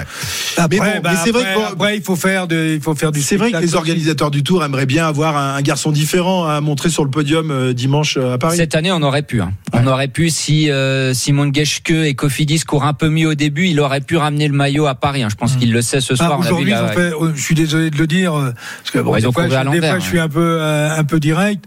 [0.58, 3.22] Après, mais, bah, c'est vrai après, il faut faire de, il faut faire du.
[3.22, 6.90] C'est vrai que les organisateurs du Tour aimeraient bien avoir un, garçon différent à montrer
[6.90, 8.58] sur le podium euh, dimanche euh, à Paris.
[8.58, 9.42] Cette année, on aurait pu.
[9.42, 9.52] Hein.
[9.74, 13.68] On aurait pu si euh, Simon Geschke et Cofidis courent un peu mieux au début,
[13.68, 15.24] il aurait pu ramener le maillot à Paris.
[15.24, 15.30] Hein.
[15.30, 15.60] Je pense mm.
[15.60, 16.32] qu'il le sait ce soir.
[16.34, 16.74] Ah, Aujourd'hui,
[17.20, 20.00] oh, je suis désolé de le dire parce que bon, des, fois, je, des fois,
[20.00, 21.66] je suis un peu un peu direct.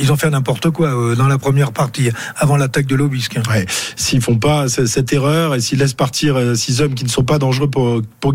[0.00, 3.38] Ils ont fait n'importe quoi euh, dans la première partie, avant l'attaque de l'Obisque.
[3.50, 3.66] Ouais.
[3.96, 7.24] S'ils font pas cette erreur et s'ils laissent partir euh, six hommes qui ne sont
[7.24, 8.32] pas dangereux pour, pour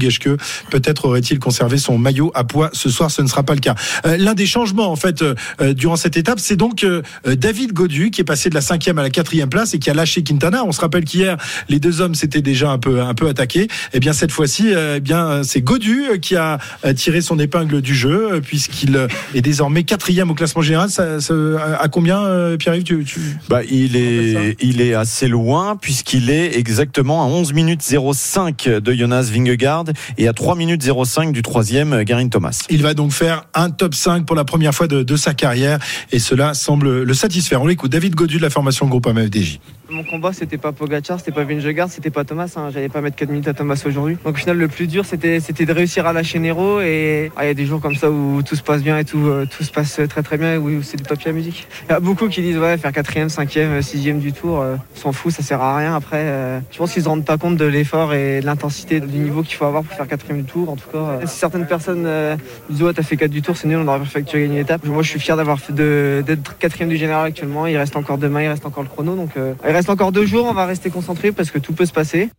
[0.70, 2.70] peut-être aurait-il conservé son maillot à poids.
[2.74, 3.76] Ce soir, ce ne sera pas le cas.
[4.06, 5.24] Euh, l'un des changements, en fait,
[5.76, 6.86] durant cette étape, c'est donc
[7.26, 9.94] David Godu qui est passé de la cinquième à la quatrième place et qui a
[9.94, 10.64] lâché Quintana.
[10.66, 13.68] On se rappelle qu'hier, les deux hommes s'étaient déjà un peu, un peu attaqués.
[13.94, 15.02] Eh bien, cette fois-ci, eh
[15.44, 16.60] c'est Godu qui a
[16.96, 20.90] tiré son épingle du jeu puisqu'il est désormais quatrième au classement général.
[21.58, 23.06] À combien euh, Pierre-Yves tu,
[23.50, 28.94] Bah, il est, il est assez loin puisqu'il est exactement à 11 minutes 05 de
[28.94, 29.86] Jonas Vingegaard
[30.18, 32.66] et à 3 minutes 05 du troisième Garin Thomas.
[32.70, 35.80] Il va donc faire un top 5 pour la première fois de, de sa carrière
[36.12, 37.62] et cela semble le satisfaire.
[37.62, 37.92] On l'écoute.
[37.92, 39.60] David Godu de la formation groupe FDJ.
[39.92, 42.54] Mon combat, c'était pas Pogacar, c'était pas Vingegaard, c'était pas Thomas.
[42.56, 42.70] Hein.
[42.72, 44.18] J'allais pas mettre 4 minutes à Thomas aujourd'hui.
[44.24, 46.80] Donc au final, le plus dur, c'était, de réussir à lâcher Nero.
[46.80, 49.04] Et ah, il y a des jours comme ça où tout se passe bien et
[49.06, 51.68] tout, euh, tout se passe très très bien et où c'est du papier à musique.
[51.88, 55.12] Il y a beaucoup qui disent ouais, faire 4ème, 5ème, 6ème du tour, euh, s'en
[55.12, 55.96] fout, ça sert à rien.
[55.96, 59.18] Après, euh, je pense qu'ils se rendent pas compte de l'effort et de l'intensité du
[59.18, 60.70] niveau qu'il faut avoir pour faire 4ème du tour.
[60.70, 62.08] En tout cas, si certaines personnes
[62.70, 64.58] disent ouais, t'as fait 4 du tour, c'est nul, on aurait fait que tu gagné
[64.60, 64.86] l'étape.
[64.86, 67.66] Moi, je suis fier d'avoir fait d'être 4ème du général actuellement.
[67.66, 69.16] Il reste encore demain, il reste encore le chrono.
[69.16, 69.32] Donc,
[69.88, 72.30] encore deux jours va rester concentré parce que tout peut se passer.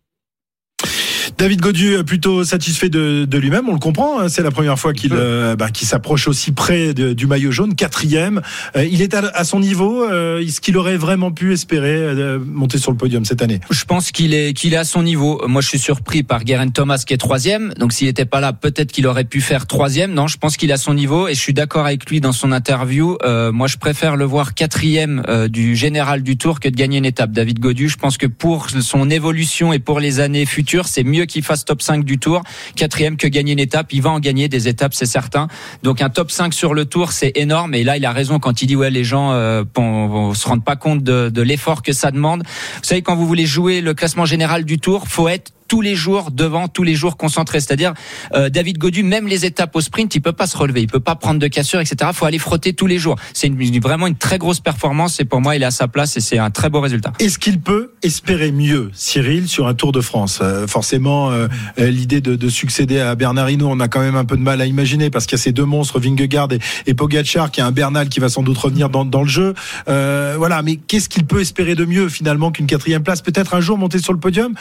[1.41, 4.19] David Godu plutôt satisfait de, lui-même, on le comprend.
[4.19, 4.29] Hein.
[4.29, 8.43] c'est la première fois qu'il euh, bah, s'approche aussi près du maillot jaune, quatrième.
[8.75, 10.03] Euh, il est à, son niveau.
[10.03, 13.59] Euh, est-ce qu'il aurait vraiment pu espérer monter sur le podium cette année?
[13.71, 15.41] Je pense qu'il est qu'il est à son niveau.
[15.47, 17.73] Moi, je suis surpris par Guerin Thomas qui est troisième.
[17.75, 20.13] Donc, s'il n'était pas là, peut-être qu'il aurait pu faire troisième.
[20.13, 22.33] Non, je pense qu'il est à son niveau et je suis d'accord avec lui dans
[22.33, 23.17] son interview.
[23.51, 27.31] moi, je préfère le voir quatrième du général du Tour que de gagner une étape.
[27.31, 31.25] David Godu, je pense que pour son évolution et pour les années futures, c'est mieux
[31.31, 32.43] qu'il fasse top 5 du tour.
[32.75, 33.93] Quatrième que gagner une étape.
[33.93, 35.47] Il va en gagner des étapes, c'est certain.
[35.83, 37.73] Donc un top 5 sur le tour, c'est énorme.
[37.73, 40.75] Et là, il a raison quand il dit ouais, les gens euh, se rendent pas
[40.75, 42.43] compte de, l'effort que ça demande.
[42.43, 45.95] Vous savez, quand vous voulez jouer le classement général du tour, faut être tous les
[45.95, 47.61] jours devant, tous les jours concentré.
[47.61, 47.93] C'est-à-dire
[48.33, 50.99] euh, David Godu, même les étapes au sprint, il peut pas se relever, il peut
[50.99, 52.11] pas prendre de cassure, etc.
[52.13, 53.15] Faut aller frotter tous les jours.
[53.33, 56.19] C'est vraiment une très grosse performance et pour moi, il est à sa place et
[56.19, 57.13] c'est un très beau résultat.
[57.19, 60.39] Est-ce qu'il peut espérer mieux, Cyril, sur un Tour de France?
[60.41, 64.25] Euh, Forcément, euh, l'idée de, de, succéder à Bernard Hinault, on a quand même un
[64.25, 66.93] peu de mal à imaginer parce qu'il y a ces deux monstres, Vingegaard et, et
[66.93, 69.53] Pogacar, qui a un Bernal qui va sans doute revenir dans, dans le jeu.
[69.87, 73.21] voilà, mais qu'est-ce qu'il peut espérer de mieux finalement qu'une quatrième place?
[73.21, 74.53] Peut-être un jour monter sur le podium?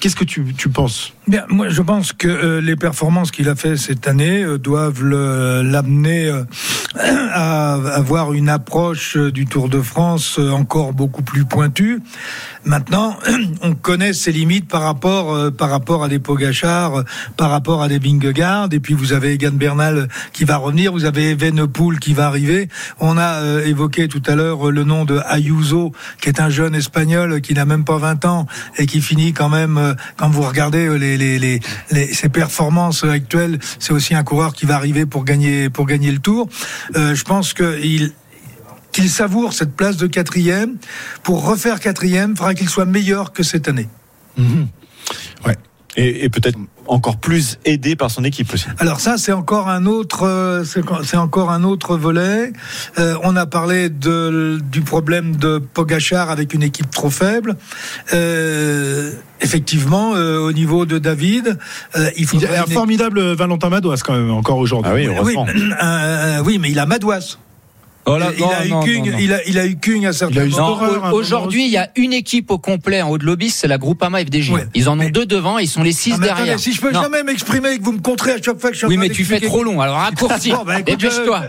[0.00, 1.12] Qu'est-ce que tu, tu penses?
[1.26, 5.04] Bien, moi, je pense que euh, les performances qu'il a fait cette année euh, doivent
[5.04, 6.44] l'amener euh,
[6.94, 12.00] à avoir une approche du Tour de France encore beaucoup plus pointue.
[12.68, 13.16] Maintenant,
[13.62, 17.02] on connaît ses limites par rapport par rapport à des Pogachar,
[17.36, 21.04] par rapport à des Vingegaard, et puis vous avez Egan Bernal qui va revenir, vous
[21.04, 22.68] avez Evenepoel qui va arriver.
[23.00, 27.40] On a évoqué tout à l'heure le nom de Ayuso, qui est un jeune espagnol
[27.40, 30.88] qui n'a même pas 20 ans et qui finit quand même quand vous regardez
[32.12, 36.18] ses performances actuelles, c'est aussi un coureur qui va arriver pour gagner, pour gagner le
[36.18, 36.48] tour.
[36.96, 38.12] Euh, je pense qu'il
[38.98, 40.76] qu'il savoure cette place de quatrième.
[41.22, 43.88] Pour refaire quatrième, il faudra qu'il soit meilleur que cette année.
[44.36, 44.66] Mhm.
[45.46, 45.56] Ouais.
[45.96, 48.66] Et, peut-être encore plus aidé par son équipe aussi.
[48.78, 52.52] Alors ça, c'est encore un autre, euh, c'est encore un autre volet.
[52.98, 57.56] Euh, on a parlé de, du problème de Pogachar avec une équipe trop faible.
[58.14, 61.58] Euh, effectivement, euh, au niveau de David,
[61.96, 62.38] euh, il faut.
[62.44, 65.08] un formidable Valentin Madouas quand même encore aujourd'hui.
[65.08, 67.38] Ah oui, oui, oui, mais il a Madouas.
[68.06, 71.10] Oh il, a eu Kung, il, a, il, a, eu Kung à certains moments.
[71.12, 74.24] Aujourd'hui, il y a une équipe au complet en haut de lobby, c'est la Groupama
[74.24, 74.52] FDJ.
[74.74, 76.58] ils en ont deux devant, ils sont les six ah, derrière.
[76.58, 78.78] si je peux jamais m'exprimer et que vous me contrez à chaque fois que je
[78.78, 80.50] suis Oui, mais tu fais trop long, alors raccourcis.
[80.52, 81.42] bon, bah, Dépêche-toi.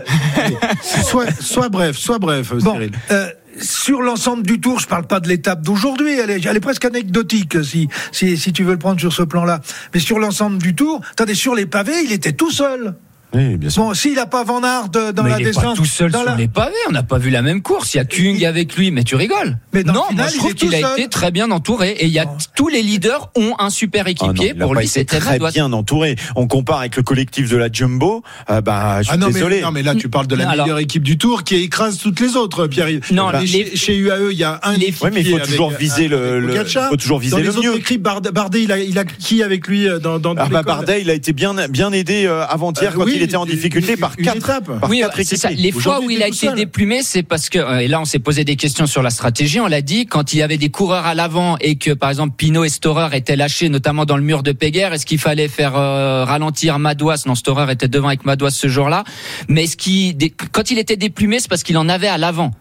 [1.40, 2.90] sois, bref, sois bref, Cyril.
[3.10, 3.28] Euh,
[3.60, 6.84] sur l'ensemble du tour, je parle pas de l'étape d'aujourd'hui, elle est, elle est presque
[6.84, 9.60] anecdotique si, si, si tu veux le prendre sur ce plan-là.
[9.92, 12.94] Mais sur l'ensemble du tour, attendez, sur les pavés, il était tout seul.
[13.34, 13.82] Oui, bien sûr.
[13.82, 15.64] Bon, s'il n'a pas Van Aert dans mais la il descente.
[15.64, 17.94] Pas tout seul sur les pavés, on n'a pas vu la même course.
[17.94, 19.58] Il y a Kung avec lui, mais tu rigoles.
[19.72, 21.90] Mais non, moi je trouve qu'il a été très bien entouré.
[21.98, 24.54] Et il y a tous les leaders ont un super ah équipier.
[24.54, 26.16] pour lui, c'est très bien entouré.
[26.36, 28.22] On compare avec le collectif de la Jumbo.
[28.50, 29.56] Euh, bah, je suis ah désolé.
[29.56, 32.20] Mais, non, mais là, tu parles de la meilleure équipe du Tour qui écrase toutes
[32.20, 32.88] les autres, Pierre.
[33.12, 34.74] Non, bah, chez, UAE, il y a un.
[34.74, 36.50] Oui, mais il faut toujours viser le.
[36.50, 37.80] Il faut toujours viser le mieux.
[38.00, 41.14] Bardet, il a, il qui avec lui euh, dans, dans ah bah, Bardet, il a
[41.14, 45.02] été bien, bien aidé euh, avant-hier quand il était en difficulté par quatre, par oui,
[45.22, 45.50] c'est ça.
[45.50, 48.18] Les fois où il a été déplumé, c'est parce que euh, et là on s'est
[48.18, 49.60] posé des questions sur la stratégie.
[49.60, 52.34] On l'a dit quand il y avait des coureurs à l'avant et que par exemple
[52.36, 54.92] Pinot et Storer étaient lâchés, notamment dans le mur de Péguerre.
[54.92, 57.24] Est-ce qu'il fallait faire euh, ralentir Madouas?
[57.26, 59.04] Non, Storer était devant avec Madouas ce jour-là.
[59.48, 60.16] Mais ce qui,
[60.52, 62.52] quand il était déplumé, c'est parce qu'il en avait à l'avant.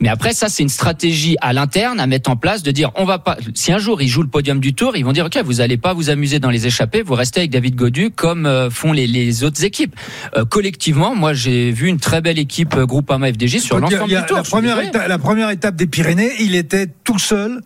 [0.00, 3.04] Mais après, ça, c'est une stratégie à l'interne à mettre en place de dire, on
[3.04, 3.36] va pas.
[3.54, 5.76] Si un jour ils jouent le podium du Tour, ils vont dire, ok, vous allez
[5.76, 9.06] pas vous amuser dans les échappées, vous restez avec David Godu comme euh, font les,
[9.06, 9.94] les, autres équipes.
[10.36, 14.08] Euh, collectivement, moi, j'ai vu une très belle équipe euh, groupe AMA FDJ sur l'ensemble
[14.08, 14.36] du Tour.
[14.36, 17.60] La première, étape, la première étape des Pyrénées, il était tout seul.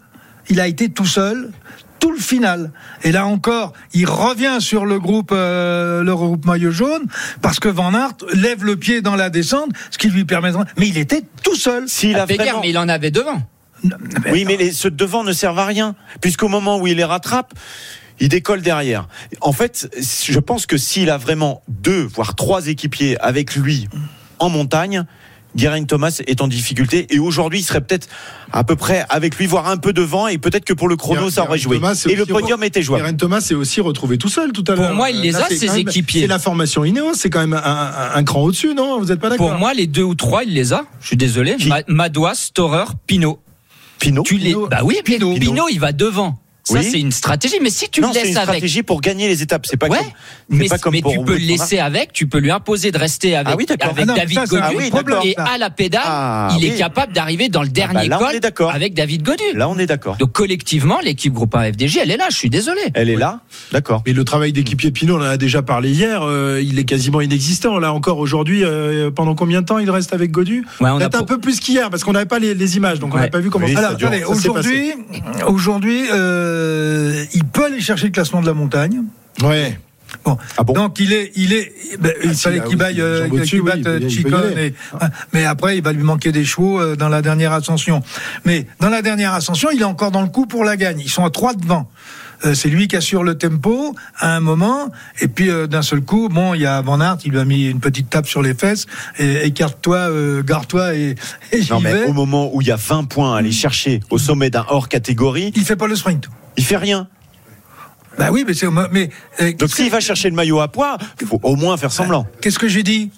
[0.48, 1.50] Il a été tout seul
[2.02, 2.72] tout le final.
[3.04, 7.06] Et là encore, il revient sur le groupe, euh, le groupe maillot jaune,
[7.40, 10.64] parce que Van Aert lève le pied dans la descente, ce qui lui permettra.
[10.76, 11.88] Mais il était tout seul.
[11.88, 12.60] S'il a vraiment...
[12.60, 13.40] mais il en avait devant.
[14.32, 17.54] oui, mais les, de devant ne servent à rien, puisqu'au moment où il les rattrape,
[18.18, 19.06] il décolle derrière.
[19.40, 23.88] En fait, je pense que s'il a vraiment deux, voire trois équipiers avec lui
[24.40, 25.04] en montagne,
[25.56, 28.08] Guérin Thomas est en difficulté et aujourd'hui il serait peut-être
[28.52, 31.30] à peu près avec lui, voire un peu devant et peut-être que pour le chrono
[31.30, 31.80] ça aurait joué.
[32.08, 33.04] et le podium était jouable.
[33.04, 34.88] Guérin Thomas s'est aussi retrouvé tout seul tout à l'heure.
[34.88, 36.22] Pour moi, il les a ses équipiers.
[36.22, 38.98] C'est la formation Ineos, c'est quand même un, cran au-dessus, non?
[38.98, 39.50] Vous n'êtes pas d'accord?
[39.50, 40.84] Pour moi, les deux ou trois, il les a.
[41.00, 41.56] Je suis désolé.
[41.88, 43.40] Madouas, Storer, Pinot.
[43.98, 44.22] Pinot.
[44.24, 44.54] Tu les...
[44.70, 45.34] Bah oui, Pinot.
[45.34, 46.38] Pinot, il va devant.
[46.64, 47.56] Ça, c'est une stratégie.
[47.60, 48.26] Mais si tu le laisses avec.
[48.26, 49.66] C'est une stratégie pour gagner les étapes.
[49.66, 50.08] C'est pas ouais, comme,
[50.48, 53.34] mais, pas comme mais tu peux le laisser avec, tu peux lui imposer de rester
[53.34, 54.62] avec, ah oui, avec ah David Godu.
[54.62, 58.18] Ah et à la pédale, ah il est capable d'arriver dans le bah dernier bah
[58.52, 59.42] col avec David Godu.
[59.54, 60.16] Là, on est d'accord.
[60.16, 62.26] Donc, collectivement, l'équipe groupe 1 FDJ, elle est là.
[62.30, 62.80] Je suis désolé.
[62.94, 63.40] Elle est là.
[63.72, 64.02] D'accord.
[64.06, 66.22] Mais le travail d'équipier Pinot, on en a déjà parlé hier.
[66.22, 67.78] Euh, il est quasiment inexistant.
[67.78, 71.38] Là, encore aujourd'hui, euh, pendant combien de temps il reste avec Godu Peut-être un peu
[71.38, 73.00] plus qu'hier parce qu'on n'avait pas les images.
[73.00, 73.96] Donc, on n'a pas vu comment ça
[74.28, 74.92] Aujourd'hui,
[75.46, 76.02] aujourd'hui,
[76.52, 79.02] euh, il peut aller chercher le classement de la montagne.
[79.42, 79.78] Ouais.
[80.24, 80.36] Bon.
[80.58, 83.62] Ah bon donc il est, il est, ben, il ah, fallait qu'il baille, euh, qu
[83.62, 84.74] batte oui, Chicon, et,
[85.32, 88.02] mais après il va lui manquer des chevaux euh, dans la dernière ascension.
[88.44, 91.00] Mais dans la dernière ascension, il est encore dans le coup pour la gagne.
[91.00, 91.88] Ils sont à trois devant.
[92.44, 94.90] Euh, c'est lui qui assure le tempo à un moment,
[95.20, 97.44] et puis euh, d'un seul coup, bon, il y a Van Aert, il lui a
[97.44, 98.86] mis une petite tape sur les fesses,
[99.18, 101.14] et écarte-toi, euh, garde-toi, et,
[101.52, 104.18] et Non, mais au moment où il y a 20 points à aller chercher au
[104.18, 106.28] sommet d'un hors catégorie, il fait pas le sprint.
[106.56, 107.08] Il fait rien.
[108.18, 108.66] Bah oui, mais c'est.
[108.90, 109.10] Mais,
[109.54, 112.26] Donc s'il va chercher le maillot à poids, il faut au moins faire semblant.
[112.40, 113.10] Qu'est-ce que j'ai dit?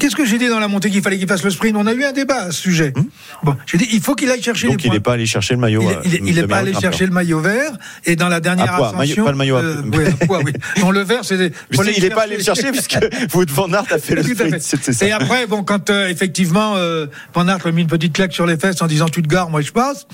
[0.00, 1.76] Qu'est-ce que j'ai dit dans la montée qu'il fallait qu'il fasse le sprint?
[1.76, 2.92] On a eu un débat à ce sujet.
[2.96, 3.04] Hmm?
[3.42, 5.54] Bon, j'ai dit il faut qu'il aille chercher Donc les il n'est pas allé chercher
[5.54, 5.82] le maillot.
[6.04, 7.72] Il n'est pas allé chercher le maillot vert.
[8.06, 10.52] Et dans la dernière poids, ascension, pas le maillot à euh, ouais, à poids, oui.
[10.80, 11.52] Non, le vert, c'est.
[11.70, 12.98] Il n'est pas allé le chercher puisque
[13.34, 14.58] Wout van Aert a fait le sprint.
[14.58, 15.06] C'est ça.
[15.06, 18.32] Et après, bon, quand euh, effectivement euh, Van Aert lui a mis une petite claque
[18.32, 20.06] sur les fesses en disant tu te gares, moi je passe.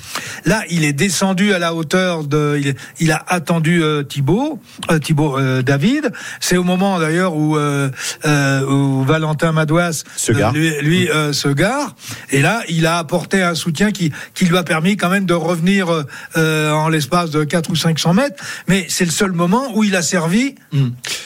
[0.45, 2.61] Là, il est descendu à la hauteur de.
[2.61, 4.59] Il, il a attendu euh, Thibaut,
[4.91, 6.11] euh, Thibaut euh, David.
[6.41, 7.91] C'est au moment d'ailleurs où, euh,
[8.25, 9.76] euh, où Valentin Madouas
[10.53, 11.95] Lui, lui, euh, se gare.
[12.31, 15.35] Et là, il a apporté un soutien qui, qui lui a permis quand même de
[15.35, 16.05] revenir
[16.37, 18.43] euh, en l'espace de 4 ou 500 mètres.
[18.69, 20.55] Mais c'est le seul moment où il a servi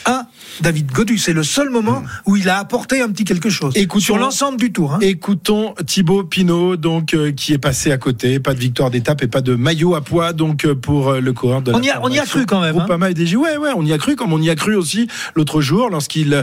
[0.05, 0.27] à
[0.61, 1.19] David Godu.
[1.19, 3.73] C'est le seul moment où il a apporté un petit quelque chose.
[3.77, 4.95] Écoutons- sur l'ensemble du tour.
[4.95, 4.99] hein.
[5.01, 9.27] Écoutons Thibaut Pinot, donc euh, qui est passé à côté, pas de victoire d'étape et
[9.29, 11.73] pas de maillot à poids, donc euh, pour euh, le coureur de.
[11.73, 12.79] On la y a- on y a cru quand même, hein.
[12.79, 13.37] Groupama et DG.
[13.37, 16.33] Ouais, ouais, on y a cru, comme on y a cru aussi l'autre jour lorsqu'il
[16.35, 16.43] euh,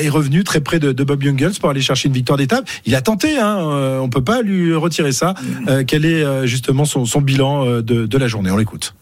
[0.00, 2.68] est revenu très près de, de Bob Jungels pour aller chercher une victoire d'étape.
[2.86, 5.34] Il a tenté, hein, euh, on peut pas lui retirer ça.
[5.68, 8.50] Euh, quel est euh, justement son, son bilan euh, de, de la journée?
[8.50, 8.94] On l'écoute.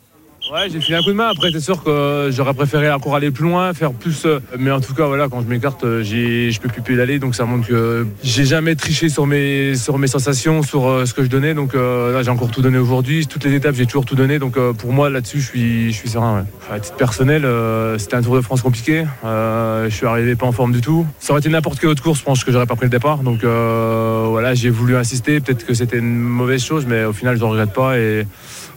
[0.54, 1.26] Ouais, j'ai filé un coup de main.
[1.26, 4.24] Après, c'est sûr que j'aurais préféré encore aller plus loin, faire plus.
[4.24, 7.18] euh, Mais en tout cas, voilà, quand je m'écarte, euh, je peux plus pédaler.
[7.18, 11.12] Donc ça montre que j'ai jamais triché sur mes, sur mes sensations, sur euh, ce
[11.12, 11.54] que je donnais.
[11.54, 13.26] Donc euh, là, j'ai encore tout donné aujourd'hui.
[13.26, 14.38] Toutes les étapes, j'ai toujours tout donné.
[14.38, 16.46] Donc euh, pour moi, là-dessus, je suis, je suis serein.
[16.70, 16.76] Ouais.
[16.76, 19.06] À titre personnel, euh, c'était un Tour de France compliqué.
[19.24, 21.04] Euh, je suis arrivé pas en forme du tout.
[21.18, 23.18] Ça aurait été n'importe quelle autre course, je pense que j'aurais pas pris le départ.
[23.24, 25.40] Donc euh, voilà, j'ai voulu insister.
[25.40, 27.98] Peut-être que c'était une mauvaise chose, mais au final, je ne regrette pas.
[27.98, 28.24] Et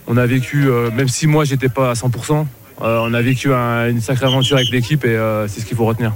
[0.08, 2.47] on a vécu, euh, même si moi j'étais pas à 100%,
[2.82, 5.76] euh, on a vécu un- une sacrée aventure avec l'équipe et euh, c'est ce qu'il
[5.78, 6.14] faut retenir.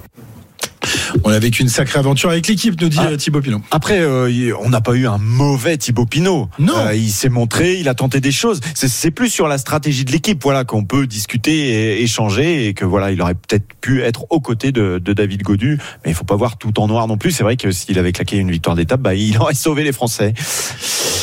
[1.24, 3.08] On a vécu une sacrée aventure avec l'équipe, nous dit Ah.
[3.12, 3.62] euh, Thibaut Pinot.
[3.72, 6.50] Après, euh, on n'a pas eu un mauvais Thibaut Pinot.
[6.60, 6.74] Non.
[6.78, 8.60] Euh, il s'est montré, il a tenté des choses.
[8.76, 12.86] C'est- plus sur la stratégie de l'équipe, voilà, qu'on peut discuter et échanger et que
[12.86, 16.24] voilà, il aurait peut-être pu être aux côtés de, de David Godu, mais il faut
[16.24, 17.32] pas voir tout en noir non plus.
[17.32, 20.34] C'est vrai que s'il avait claqué une victoire d'étape, bah, il aurait sauvé les Français.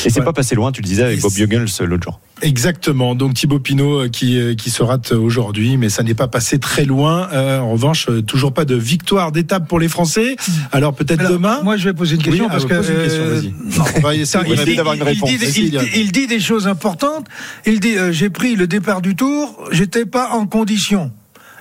[0.05, 0.25] Et c'est Ouais.
[0.25, 2.19] pas passé loin, tu le disais avec Bob Jungels l'autre jour.
[2.41, 3.15] Exactement.
[3.15, 7.27] Donc Thibaut Pinot qui, qui se rate aujourd'hui, mais ça n'est pas passé très loin.
[7.33, 10.35] Euh, en revanche, toujours pas de victoire d'étape pour les Français.
[10.73, 11.61] Alors peut-être demain.
[11.63, 12.75] Moi, je vais poser une question Oui, parce ah, que.
[12.75, 13.53] pose une question, vas-y.
[13.95, 15.29] On va essayer il, dit, d'avoir une il réponse.
[15.29, 15.85] dit- il- Liane.
[15.95, 17.27] il dit des choses importantes.
[17.65, 21.11] Il dit euh, j'ai pris le départ du tour, j'étais pas en condition.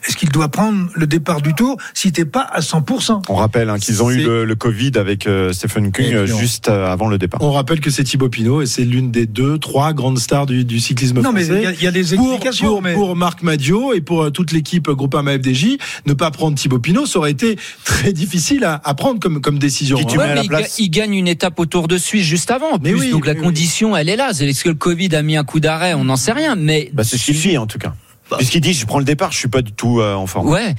[0.06, 3.70] Est-ce qu'il doit prendre le départ du tour si t'es pas à 100% On rappelle
[3.70, 6.86] hein, qu'ils ont eu le, le Covid avec euh, Stephen King Et euh, juste euh,
[6.90, 7.42] avant le départ.
[7.42, 10.64] On rappelle que c'est Thibaut Pinot et c'est l'une des deux, trois grandes stars du,
[10.64, 11.60] du cyclisme Non, mais français.
[11.60, 12.68] il y a- il y, a des pour, explications.
[12.68, 12.94] pour, mais...
[12.94, 15.76] pour Marc Madio et pour euh, toute l'équipe Groupama FDJ,
[16.06, 19.58] ne pas prendre Thibaut Pinot, ça aurait été très difficile à, à prendre comme, comme
[19.58, 19.96] décision.
[19.98, 21.88] Qui tu mets à la mais il, place ga- il gagne une étape au Tour
[21.88, 22.72] de Suisse juste avant.
[22.74, 24.30] En Mais oui, donc la oui, condition, elle est là.
[24.30, 26.54] Est-ce que le Covid a mis un coup d'arrêt On n'en sait rien.
[26.56, 27.94] Mais Bah, qu'il dit en tout cas.
[28.36, 30.48] Puisqu'il dit je prends le départ, je suis pas du tout euh, en forme.
[30.50, 30.74] ouais,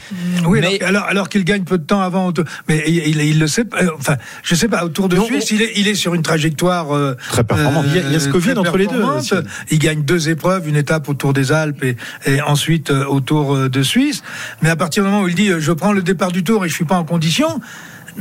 [0.45, 2.31] Oui, mais- alors, alors, alors qu'il gagne peu de temps avant,
[2.67, 3.65] mais il, il, il le sait.
[3.65, 4.83] pas, euh, Enfin, je sais pas.
[4.85, 7.83] Au Tour de Non, Suisse, il est, il est sur une trajectoire euh, Très performant.
[7.87, 9.19] Il y a- il y a ce Covid entre les deux, performante.
[9.33, 9.33] aussi.
[9.71, 11.95] Il gagne deux épreuves, une étape au Tour des Alpes et,
[12.25, 14.21] et ensuite euh, au Tour euh, de Suisse.
[14.61, 16.65] Mais à partir du moment où il dit euh, je prends le départ du Tour
[16.65, 17.59] et je suis pas en condition.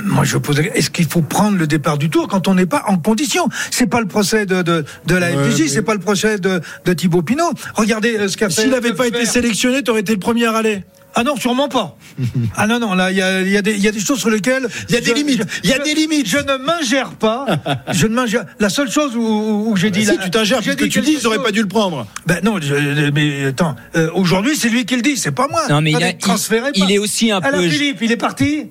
[0.04, 0.58] Moi, je pose.
[0.60, 3.48] Est-ce qu'il faut prendre le départ du Tour quand on n'est pas en condition?
[3.70, 6.38] C'est pas le procès de de, de la Ouais, FDJ, mais- c'est pas le procès
[6.38, 7.52] de, de Thibaut Pinot.
[7.74, 8.62] Regardez euh, ce qu'a fait.
[8.62, 10.82] S'il n'avait pas été sélectionné, tu aurais été le premier à aller.
[11.14, 11.96] Ah non, sûrement pas.
[12.56, 14.00] ah non, non, là, il y a, il y, a des- il y a des
[14.00, 14.68] choses sur lesquelles.
[14.88, 15.42] Il y a des je- limites.
[15.42, 16.28] je- Il y a je- des limites.
[16.28, 17.46] Je ne m'ingère pas.
[17.92, 18.44] je ne m'ingère.
[18.60, 20.04] La seule chose où, où- où j'ai dit.
[20.04, 22.06] si tu t'ingères, que dit tu dis, ils n'auraient pas dû le prendre.
[22.26, 23.74] Ben non, je- mais attends.
[23.96, 25.62] euh, Aujourd'hui, c'est lui qui le dit, c'est pas moi.
[25.70, 27.68] non, mais il, a- il- transférez il est aussi un Alors peu.
[27.68, 28.66] Philippe, il est parti.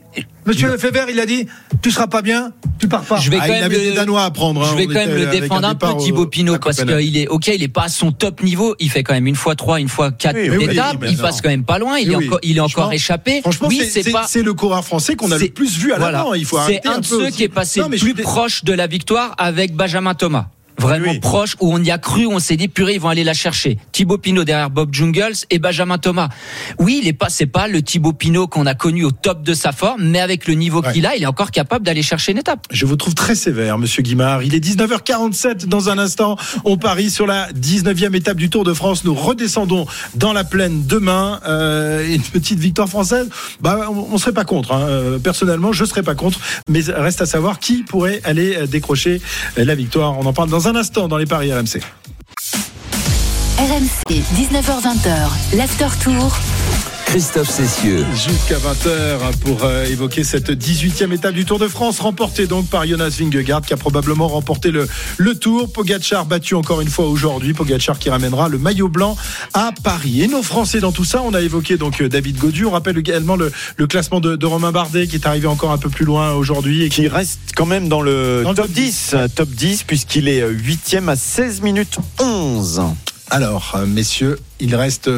[0.46, 1.46] Monsieur Lefebvre, il a dit,
[1.82, 3.18] tu seras pas bien, tu pars pas.
[3.18, 4.64] Je vais Ah, quand il même avait le- des Danois à prendre.
[4.64, 4.70] hein.
[4.72, 7.48] Je vais quand même le défendre un peu au- Thibaut Pinot parce qu'il est ok,
[7.48, 8.74] il est pas à son top niveau.
[8.80, 10.80] Il fait quand même une fois trois, une fois quatre Oui, oui, oui,
[11.10, 11.98] il passe quand même pas loin.
[11.98, 12.27] Il Oui, est.
[12.28, 13.42] encore, il est encore échappé.
[13.42, 14.26] Franchement, oui, c'est- pas.
[14.28, 16.20] c'est le coureur français qu'on a le plus vu à voilà.
[16.20, 16.34] l'avant.
[16.34, 19.34] Il faut C'est un de ceux qui est passé Non, plus proche de la victoire
[19.38, 20.48] avec Benjamin Thomas.
[20.80, 21.20] Vraiment Oui.
[21.20, 23.78] proche, où on y a cru, on s'est dit, purée, ils vont aller la chercher.
[23.92, 26.30] Thibaut Pinot derrière Bob Jungels et Benjamin Thomas.
[26.80, 29.54] Oui, il est pas, c'est pas le Thibaut Pinot qu'on a connu au top de
[29.54, 30.94] sa forme, mais avec le niveau Ouais.
[30.94, 32.68] qu'il a, il est encore capable d'aller chercher une étape.
[32.72, 34.44] Je vous trouve très sévère, monsieur Guimard.
[34.44, 36.38] Il est 19h47 dans un instant.
[36.66, 39.04] On parie sur la 19e étape du Tour de France.
[39.04, 41.40] Nous redescendons dans la plaine demain.
[41.48, 43.30] Euh, une petite victoire française.
[43.62, 44.74] Bah, on, on serait pas contre.
[44.74, 44.82] hein.
[44.88, 46.40] Euh, Personnellement, je serais pas contre.
[46.70, 49.22] Mais reste à savoir qui pourrait aller euh, décrocher
[49.58, 50.18] euh, la victoire.
[50.20, 51.82] On en parle dans un instant dans les paris RMC.
[53.58, 56.38] RMC, 19h20, l'after tour.
[57.08, 58.06] Christophe Cessieux.
[58.14, 62.86] Jusqu'à 20h pour euh, évoquer cette 18e étape du Tour de France, remportée donc par
[62.86, 65.72] Jonas Vingegaard, qui a probablement remporté le, le Tour.
[65.72, 67.54] Pogacar battu encore une fois aujourd'hui.
[67.54, 69.16] Pogacar qui ramènera le maillot blanc
[69.54, 70.22] à Paris.
[70.22, 72.66] Et nos Français dans tout ça, on a évoqué donc euh, David Godu.
[72.66, 75.78] On rappelle également le, le classement de, de, Romain Bardet, qui est arrivé encore un
[75.78, 76.84] peu plus loin aujourd'hui.
[76.84, 80.46] Et qui reste quand même dans le, dans top, 10, 10, top 10, puisqu'il est
[80.46, 82.82] 8e à 16 minutes 11.
[83.30, 85.10] Alors, messieurs, il reste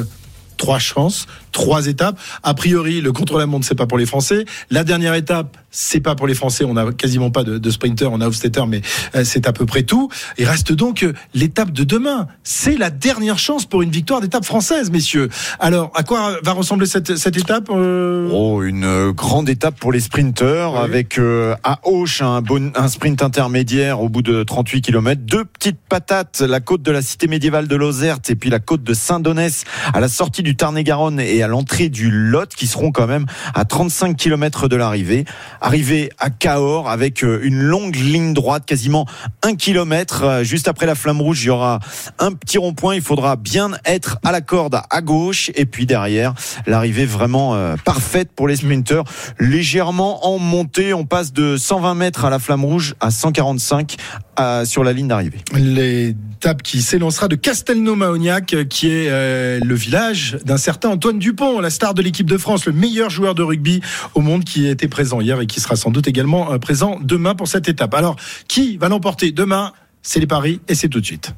[0.60, 2.20] trois chances, trois étapes.
[2.44, 4.46] A priori, le contre-la-montre, c'est pas pour les Français.
[4.70, 6.64] La dernière étape, c'est pas pour les Français.
[6.64, 8.82] On n'a quasiment pas de, de, sprinter, on a Hofstetter, mais
[9.16, 10.10] euh, c'est à peu près tout.
[10.38, 12.28] Il reste donc euh, l'étape de demain.
[12.44, 15.30] C'est la dernière chance pour une victoire d'étape française, messieurs.
[15.60, 18.30] Alors, à quoi va ressembler cette, cette étape euh...
[18.32, 20.80] Oh, une grande étape pour les sprinteurs, oui.
[20.80, 25.22] avec euh, à Auch un, bon, un sprint intermédiaire au bout de 38 km.
[25.24, 28.84] Deux petites patates, la côte de la cité médiévale de Lozerte et puis la côte
[28.84, 33.08] de Saint-Donès à la sortie du Tarn-et-Garonne et à l'entrée du Lot, qui seront quand
[33.08, 35.26] même à 35 km de l'arrivée
[35.62, 39.06] arrivé à Cahors avec euh, une longue ligne droite, quasiment
[39.44, 40.24] un kilomètre.
[40.24, 41.80] Euh, juste après la flamme rouge, il y aura
[42.18, 42.96] un petit rond-point.
[42.96, 45.52] Il faudra bien être à la corde à gauche.
[45.56, 46.34] Et puis derrière,
[46.68, 49.04] l'arrivée vraiment euh, parfaite pour les sprinteurs.
[49.40, 53.96] Légèrement en montée, on passe de 120 mètres à la flamme rouge à 145
[54.36, 55.40] à, sur la ligne d'arrivée.
[55.54, 59.10] L'étape qui s'élancera de Castelnau-Mahoniac, qui est
[59.60, 61.29] le village d'un certain Antoine Dupont,
[61.62, 63.82] la star de l'équipe de France, le meilleur joueur de rugby
[64.16, 67.36] au monde qui était présent hier et qui sera sans doute également euh, présent demain
[67.36, 67.94] pour cette étape.
[67.94, 68.16] Alors,
[68.48, 69.74] qui va l'emporter demain?
[70.02, 71.34] C'est les paris et c'est tout de suite.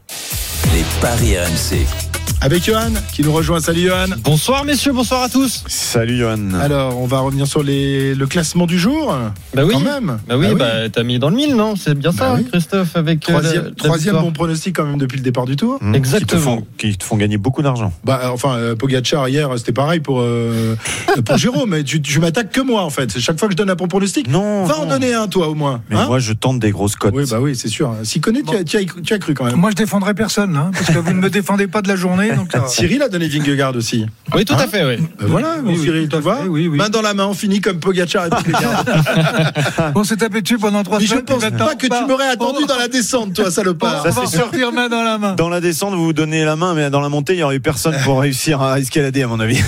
[0.74, 2.11] Les paris RMC.
[2.44, 3.60] Avec Johan qui nous rejoint.
[3.60, 4.08] Salut Johan.
[4.24, 5.64] Bonsoir messieurs, bonsoir à tous.
[5.68, 6.56] Salut Johan.
[6.60, 9.16] Alors, on va revenir sur les, le classement du jour.
[9.54, 9.74] Bah oui.
[9.74, 10.18] Quand même.
[10.28, 10.90] Bah oui, bah, oui.
[10.92, 11.76] t'as mis dans le mille, non?
[11.76, 12.48] C'est bien ça, bah oui.
[12.52, 15.78] Christophe, avec troisième, euh, la, troisième bon pronostic quand même depuis le départ du tour.
[15.82, 15.94] Mmh.
[15.94, 16.22] Exactement.
[16.22, 17.94] Qui te, font, qui te font gagner beaucoup d'argent.
[18.04, 20.76] Bah enfin, euh, Pogacar hier, c'était pareil pour euh,
[21.24, 21.70] pour Jérôme.
[21.70, 23.20] Mais tu, tu m'attaques que moi en fait.
[23.20, 24.66] Chaque fois que je donne un bon pronostic, non.
[24.66, 24.82] Va non.
[24.82, 25.84] en donner un toi au moins.
[25.92, 26.08] Mais hein?
[26.08, 27.14] moi, je tente des grosses cotes.
[27.16, 27.96] Oui, bah oui, c'est sûr.
[28.04, 28.52] Si connais, bon.
[28.52, 29.58] tu, as, tu, as, tu, as, cru quand même.
[29.58, 32.11] Moi, je défendrai personne, hein, parce que vous ne me défendez pas de la journée.
[32.16, 32.68] Donc ça...
[32.68, 34.06] Cyril a donné Vingegaard aussi.
[34.34, 34.98] Oui, tout hein à fait, oui.
[35.20, 36.40] Ben voilà, oui, mon Cyril, tu vois.
[36.48, 36.78] Oui, oui.
[36.78, 38.30] Main dans la main, on finit comme Pogacar et
[39.96, 41.24] On s'est tapé dessus pendant trois Mais semaines.
[41.28, 44.04] je pense pas que tu m'aurais attendu dans la descente, toi, salopard.
[44.04, 44.72] Ça, c'est sûr.
[44.72, 45.34] main dans la main.
[45.34, 47.56] Dans la descente, vous vous donnez la main, mais dans la montée, il n'y aurait
[47.56, 49.62] eu personne pour réussir à escalader, à mon avis.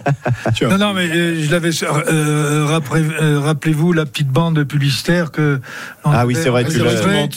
[0.62, 1.70] non, non, mais euh, je l'avais.
[1.82, 5.60] Euh, Rappelez-vous la petite bande publicitaire que.
[6.04, 6.64] Ah oui, c'est vrai.
[6.64, 6.78] Tu,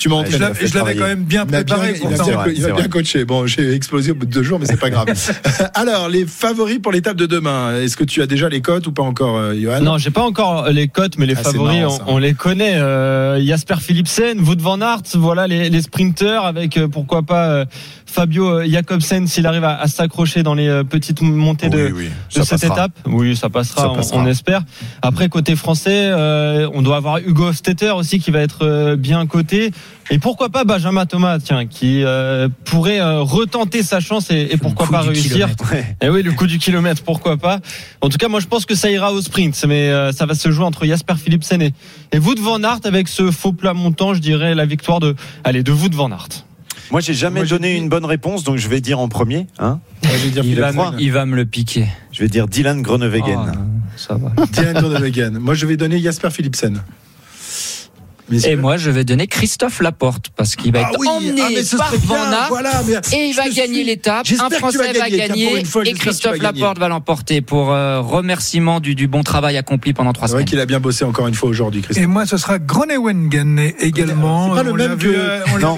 [0.09, 1.95] m'as Je l'avais quand même bien préparé.
[2.01, 3.25] Il a bien, il a bien coaché.
[3.25, 5.07] Bon, j'ai explosé au bout de jours, mais c'est pas grave.
[5.73, 8.91] Alors, les favoris pour l'étape de demain, est-ce que tu as déjà les cotes ou
[8.91, 9.81] pas encore, euh, Johan?
[9.81, 12.75] Non, j'ai pas encore les cotes, mais les ah, favoris, marrant, on, on, les connaît.
[12.75, 17.65] Euh, Jasper Philipsen, Wout van Aert, voilà les, les sprinteurs avec euh, pourquoi pas euh,
[18.13, 22.09] Fabio Jacobsen s'il arrive à, à s'accrocher dans les euh, petites montées de, oui, oui.
[22.35, 22.73] de cette passera.
[22.75, 22.91] étape.
[23.07, 24.17] Oui, ça passera, ça on, passera.
[24.19, 24.61] on, espère.
[25.01, 29.25] Après, côté français, euh, on doit avoir Hugo Stetter aussi qui va être euh, bien
[29.25, 29.71] coté.
[30.11, 34.57] Et pourquoi pas Benjamin Thomas, tiens, qui euh, pourrait euh, retenter sa chance et, et
[34.57, 35.49] pourquoi pas réussir.
[35.71, 35.95] Ouais.
[36.01, 37.59] Et oui, le coup du kilomètre, pourquoi pas.
[38.01, 40.35] En tout cas, moi je pense que ça ira au sprint, mais euh, ça va
[40.35, 41.73] se jouer entre Jasper Philipsen et,
[42.11, 45.63] et Wout van Aert avec ce faux plat montant, je dirais la victoire de, allez,
[45.63, 46.45] de Wout van Aert.
[46.93, 49.47] Moi, j'ai jamais Moi, donné une bonne réponse, donc je vais dire en premier.
[49.57, 49.79] Hein
[50.31, 51.87] dire il, va me, il, va me, le piquer.
[52.11, 53.51] Je vais dire Dylan Groenewegen.
[53.51, 53.57] Oh,
[53.95, 54.31] ça va.
[54.45, 55.39] Dylan Groenewegen.
[55.39, 56.83] Moi, je vais donner Jasper Philipsen.
[58.29, 58.51] Messieurs.
[58.51, 61.77] Et moi, je vais donner Christophe Laporte parce qu'il va être ah oui, emmené ah
[61.77, 62.81] par Van Aert voilà,
[63.13, 64.25] et il va gagner l'étape.
[64.39, 69.07] Un Français va gagner, fois, et Christophe Laporte va l'emporter pour euh, remerciement du, du,
[69.07, 70.39] bon travail accompli pendant trois semaines.
[70.39, 72.03] C'est vrai qu'il a bien bossé encore une fois aujourd'hui, Christophe.
[72.03, 74.49] Et moi, ce sera Groenewegen également.
[74.49, 75.59] C'est pas le même que.
[75.59, 75.77] Non,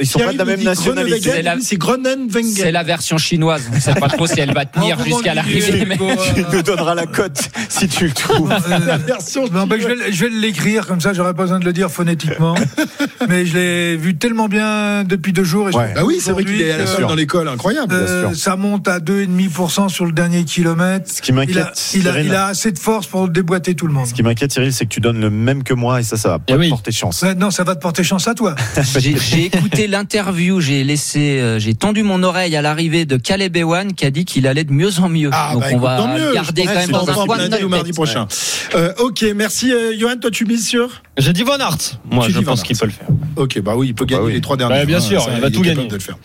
[0.00, 1.42] ils sont pas de la même nationalité.
[1.60, 2.44] C'est Groenewegen.
[2.44, 3.68] C'est la version chinoise.
[3.72, 5.86] On ne sait pas trop si elle va tenir jusqu'à l'arrivée.
[6.34, 8.54] Tu nous donneras la cote si tu le trouves.
[8.68, 9.46] La version.
[9.46, 12.54] Je vais l'écrire comme ça j'aurais pas besoin de le dire phonétiquement.
[13.28, 15.70] mais je l'ai vu tellement bien depuis deux jours.
[15.70, 15.92] Et ouais.
[15.94, 17.94] Bah oui, c'est vrai qu'il est à la seule dans l'école, incroyable.
[17.94, 21.10] Euh, ça monte à 2,5% sur le dernier kilomètre.
[21.10, 24.06] Ce qui m'inquiète, il, il, il, a assez de force pour déboîter tout le monde.
[24.06, 26.28] Ce qui m'inquiète, Cyril, c'est que tu donnes le même que moi et ça, ça
[26.28, 26.66] va pas oui.
[26.66, 27.22] te porter chance.
[27.22, 28.54] Ouais, non, ça va te porter chance à toi.
[28.98, 33.92] j'ai écouté l'interview, j'ai laissé, euh, j'ai tendu mon oreille à l'arrivée de Caleb Ewan
[33.94, 35.30] qui a dit qu'il allait de mieux en mieux.
[35.32, 36.34] Ah, Donc bah, on va mieux.
[36.34, 38.26] garder quand même dans un coin ou mardi prochain.
[38.74, 40.16] Euh, ok, merci euh, Johan.
[40.20, 41.98] Toi, tu mises sur J'ai dit Van Aert.
[42.10, 43.06] Moi, tu je pense qu'il peut le faire.
[43.36, 44.34] Ok, bah oui, il peut gagner bah oui.
[44.34, 44.80] les trois derniers.
[44.80, 45.86] Bah, bien sûr, il va il tout gagner.
[45.86, 46.18] De le faire.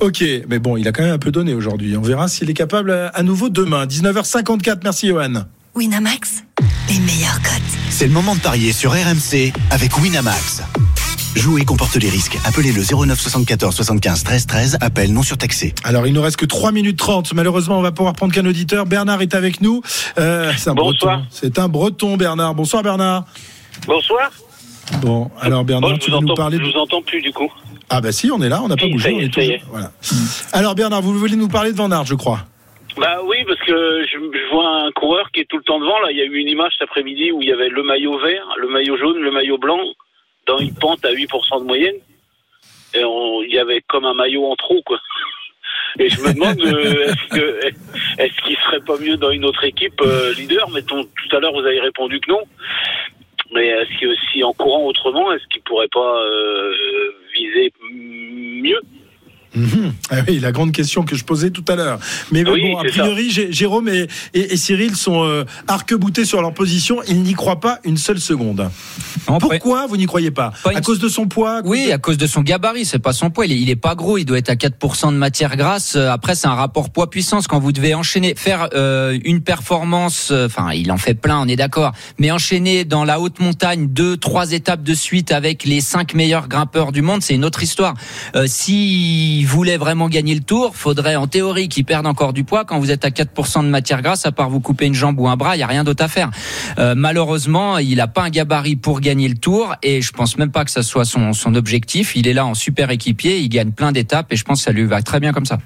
[0.00, 1.96] Ok, mais bon, il a quand même un peu donné aujourd'hui.
[1.96, 3.86] On verra s'il est capable à nouveau demain.
[3.86, 4.78] 19h54.
[4.84, 5.44] Merci, Johan.
[5.74, 6.44] Winamax,
[6.88, 7.62] les meilleurs cotes.
[7.90, 10.62] C'est le moment de parier sur RMC avec Winamax.
[11.34, 12.38] Jouer comporte les risques.
[12.46, 14.78] Appelez le 09 74 75 13 13.
[14.80, 15.74] Appel non surtaxé.
[15.84, 17.34] Alors, il nous reste que 3 minutes 30.
[17.34, 18.86] Malheureusement, on va pouvoir prendre qu'un auditeur.
[18.86, 19.82] Bernard est avec nous.
[20.18, 21.24] Euh, c'est un Bonsoir.
[21.30, 22.54] C'est un breton, Bernard.
[22.54, 23.26] Bonsoir, Bernard.
[23.86, 24.30] Bonsoir.
[25.02, 27.52] Bon, alors Bernard, tu veux nous parler Je vous entends plus du coup.
[27.88, 29.12] Ah bah si, on est là, on n'a pas bougé.
[29.14, 29.92] on est Voilà.
[30.52, 32.40] Alors Bernard, vous voulez nous parler de Van Aert, je crois.
[32.96, 35.98] Bah oui, parce que je, vois un coureur qui est tout le temps devant.
[36.00, 38.18] Là, il y a eu une image cet après-midi où il y avait le maillot
[38.18, 39.80] vert, le maillot jaune, le maillot blanc
[40.46, 41.96] dans une pente à 8% de moyenne.
[42.94, 44.98] Et il y avait comme un maillot en trop, quoi.
[45.98, 47.70] Et je me demande, euh,
[48.18, 50.68] est-ce qu'il serait pas mieux dans une autre équipe euh, leader?
[50.70, 52.42] Mettons, tout à l'heure, vous avez répondu que non.
[53.52, 56.74] Mais est-ce que si en courant autrement, est-ce qu'il pourrait pas euh,
[57.34, 58.80] viser mieux?
[59.54, 59.94] Mhm.
[60.10, 61.98] Ah oui, la grande question que je posais tout à l'heure.
[62.30, 67.00] Mais bon, a priori, Jérôme et, et, Cyril sont euh, arc-boutés sur leur position.
[67.08, 68.70] Ils n'y croient pas une seule seconde.
[69.40, 72.42] Pourquoi vous n'y croyez pas, À cause de son poids Oui, à cause de son
[72.42, 72.84] gabarit.
[72.84, 73.46] C'est pas son poids.
[73.46, 74.18] Il est, pas gros.
[74.18, 75.96] Il doit être à 4% de matière grasse.
[75.96, 77.46] Euh, après, c'est un rapport poids-puissance.
[77.46, 81.56] Quand vous devez enchaîner, faire euh, une performance, enfin, il en fait plein, on est
[81.56, 81.92] d'accord.
[82.18, 86.48] Mais enchaîner dans la haute montagne deux, trois étapes de suite avec les cinq meilleurs
[86.48, 87.94] grimpeurs du monde, c'est une autre histoire.
[88.46, 92.64] si voulait vraiment gagner le tour, faudrait en théorie qu'il perde encore du poids.
[92.64, 95.28] Quand vous êtes à 4% de matière grasse, à part vous couper une jambe ou
[95.28, 96.30] un bras, il y a rien d'autre à faire.
[96.78, 100.50] Euh, malheureusement, il n'a pas un gabarit pour gagner le tour et je pense même
[100.50, 102.16] pas que ça soit son, son objectif.
[102.16, 104.72] Il est là en super équipier, il gagne plein d'étapes et je pense que ça
[104.72, 105.58] lui va très bien comme ça.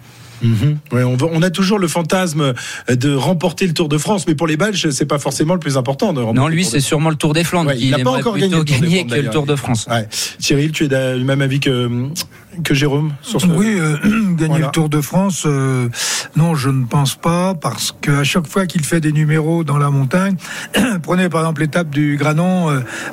[0.43, 0.79] Mhm.
[0.93, 2.55] on, a toujours le fantasme
[2.89, 5.77] de remporter le Tour de France, mais pour les Belges, c'est pas forcément le plus
[5.77, 6.13] important.
[6.13, 7.73] De non, lui, c'est sûrement le Tour des Flandres.
[7.73, 9.89] il n'a pas encore gagné, le que le Tour de France.
[10.39, 12.11] Cyril, tu es du même avis que
[12.65, 13.47] que Jérôme sur ce...
[13.47, 13.97] Oui, euh,
[14.41, 15.89] gagner le Tour de France, euh,
[16.37, 19.91] non, je ne pense pas, parce qu'à chaque fois qu'il fait des numéros dans la
[19.91, 20.37] montagne,
[21.03, 22.71] prenez par exemple l'étape du Granon,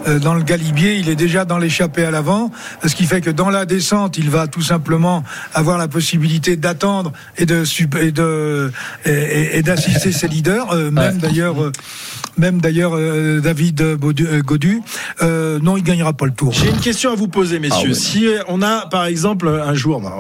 [0.08, 2.52] euh, dans le Galibier, il est déjà dans l'échappée à l'avant,
[2.86, 5.24] ce qui fait que dans la descente, il va tout simplement
[5.54, 7.64] avoir la possibilité d'attendre et de
[8.00, 8.72] et de
[9.06, 11.72] et, d'assister ses leaders, même d'ailleurs
[12.38, 12.94] même d'ailleurs
[13.42, 14.82] David Godu.
[15.22, 16.54] non, il gagnera pas le Tour.
[16.54, 17.92] J'ai une question à vous poser, messieurs.
[17.92, 20.14] Ah si on a par exemple un jour, bah,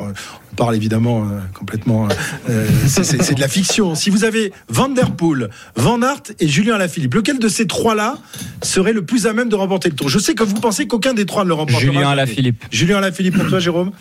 [0.58, 2.10] parle évidemment euh, complètement,
[2.50, 3.96] euh, c'est de la fiction.
[3.96, 8.18] Si vous avez Van Der Poel, Van Aert et Julien Alaphilippe, lequel de ces trois-là
[8.62, 10.10] serait le plus à même de remporter le Tour?
[10.10, 11.80] Je sais que vous pensez qu'aucun des trois ne le remportera.
[11.80, 12.66] Julien Alaphilippe.
[12.72, 13.92] Julien Alaphilippe pour toi, Jérôme?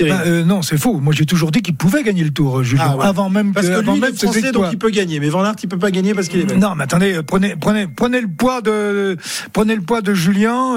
[0.00, 0.98] Bah, euh, non, c'est faux.
[1.00, 2.96] Moi, j'ai toujours dit qu'il pouvait gagner le Tour, euh, Julien.
[3.00, 5.18] Ah avant même parce que, lui, il est français, donc il peut gagner.
[5.18, 6.56] Mais Van Aert, il peut pas gagner parce qu'il est.
[6.56, 9.16] Non, mais attendez, euh, prenez, prenez, prenez le poids de,
[9.52, 10.76] prenez le poids de Julien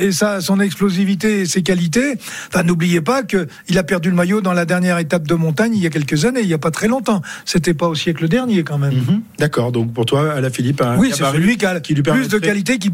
[0.00, 2.14] et sa, son explosivité et ses qualités.
[2.48, 5.72] Enfin, n'oubliez pas que il a perdu le maillot dans la dernière étape de montagne
[5.74, 7.22] il y a quelques années, il y a pas très longtemps.
[7.44, 8.94] C'était pas au siècle dernier quand même.
[8.94, 9.22] Mhm.
[9.38, 9.72] D'accord.
[9.72, 12.38] Donc pour toi, à la Philippe, oui, c'est celui qui a qui lui plus de
[12.38, 12.92] qualité qui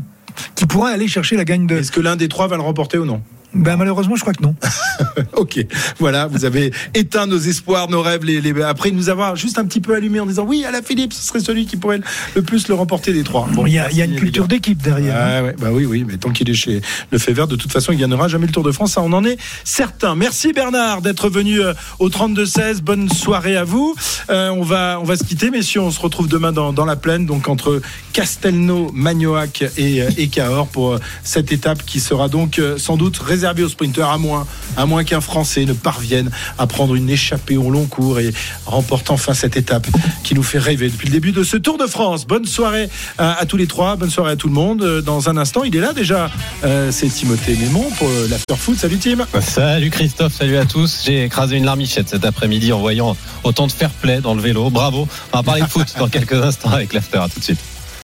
[0.55, 1.77] qui pourrait aller chercher la gagne de.
[1.77, 3.23] Est-ce que l'un des trois va le remporter ou non?
[3.55, 4.55] Ben, malheureusement, je crois que non.
[5.35, 5.65] ok,
[5.99, 9.65] voilà, vous avez éteint nos espoirs, nos rêves, les, les, après nous avoir juste un
[9.65, 12.01] petit peu allumé en disant oui, à la Philippe, ce serait celui qui pourrait
[12.35, 13.49] le plus le remporter des trois.
[13.53, 15.15] Bon, il y, a, une culture d'équipe derrière.
[15.17, 16.81] Ah, ouais, bah oui, oui, mais tant qu'il est chez
[17.11, 19.13] le fait vert, de toute façon, il gagnera jamais le Tour de France, ça on
[19.13, 20.15] en est certain.
[20.17, 22.81] Merci Bernard d'être venu euh, au 32-16.
[22.81, 23.95] Bonne soirée à vous.
[24.31, 25.81] Euh, on va on va se quitter, messieurs.
[25.81, 27.81] On se retrouve demain dans, dans la plaine, donc entre
[28.13, 33.44] Castelnau, Magnoac et, euh, et Cahors pour cette étape qui sera donc sans doute réservée
[33.63, 37.71] aux sprinteurs à moins, à moins qu'un Français ne parvienne à prendre une échappée au
[37.71, 38.33] long cours et
[38.67, 39.87] remporte enfin cette étape
[40.23, 42.27] qui nous fait rêver depuis le début de ce Tour de France.
[42.27, 42.89] Bonne soirée
[43.19, 44.83] à, tous les trois, bonne soirée à tout le monde.
[44.83, 46.31] Euh, dans un instant, il est là déjà,
[46.65, 48.77] euh, c'est Timothée Mémon pour euh, l'Afterfoot.
[48.77, 49.27] Salut Tim.
[49.41, 51.03] Salut Christophe, salut à tous.
[51.05, 54.71] J'ai écrasé une larmichette cet après-midi en voyant autant de fair play dans le vélo.
[54.71, 55.07] Bravo.
[55.33, 57.19] On va parler de foot dans quelques instants avec l'After.
[57.19, 57.74] À tout de suite.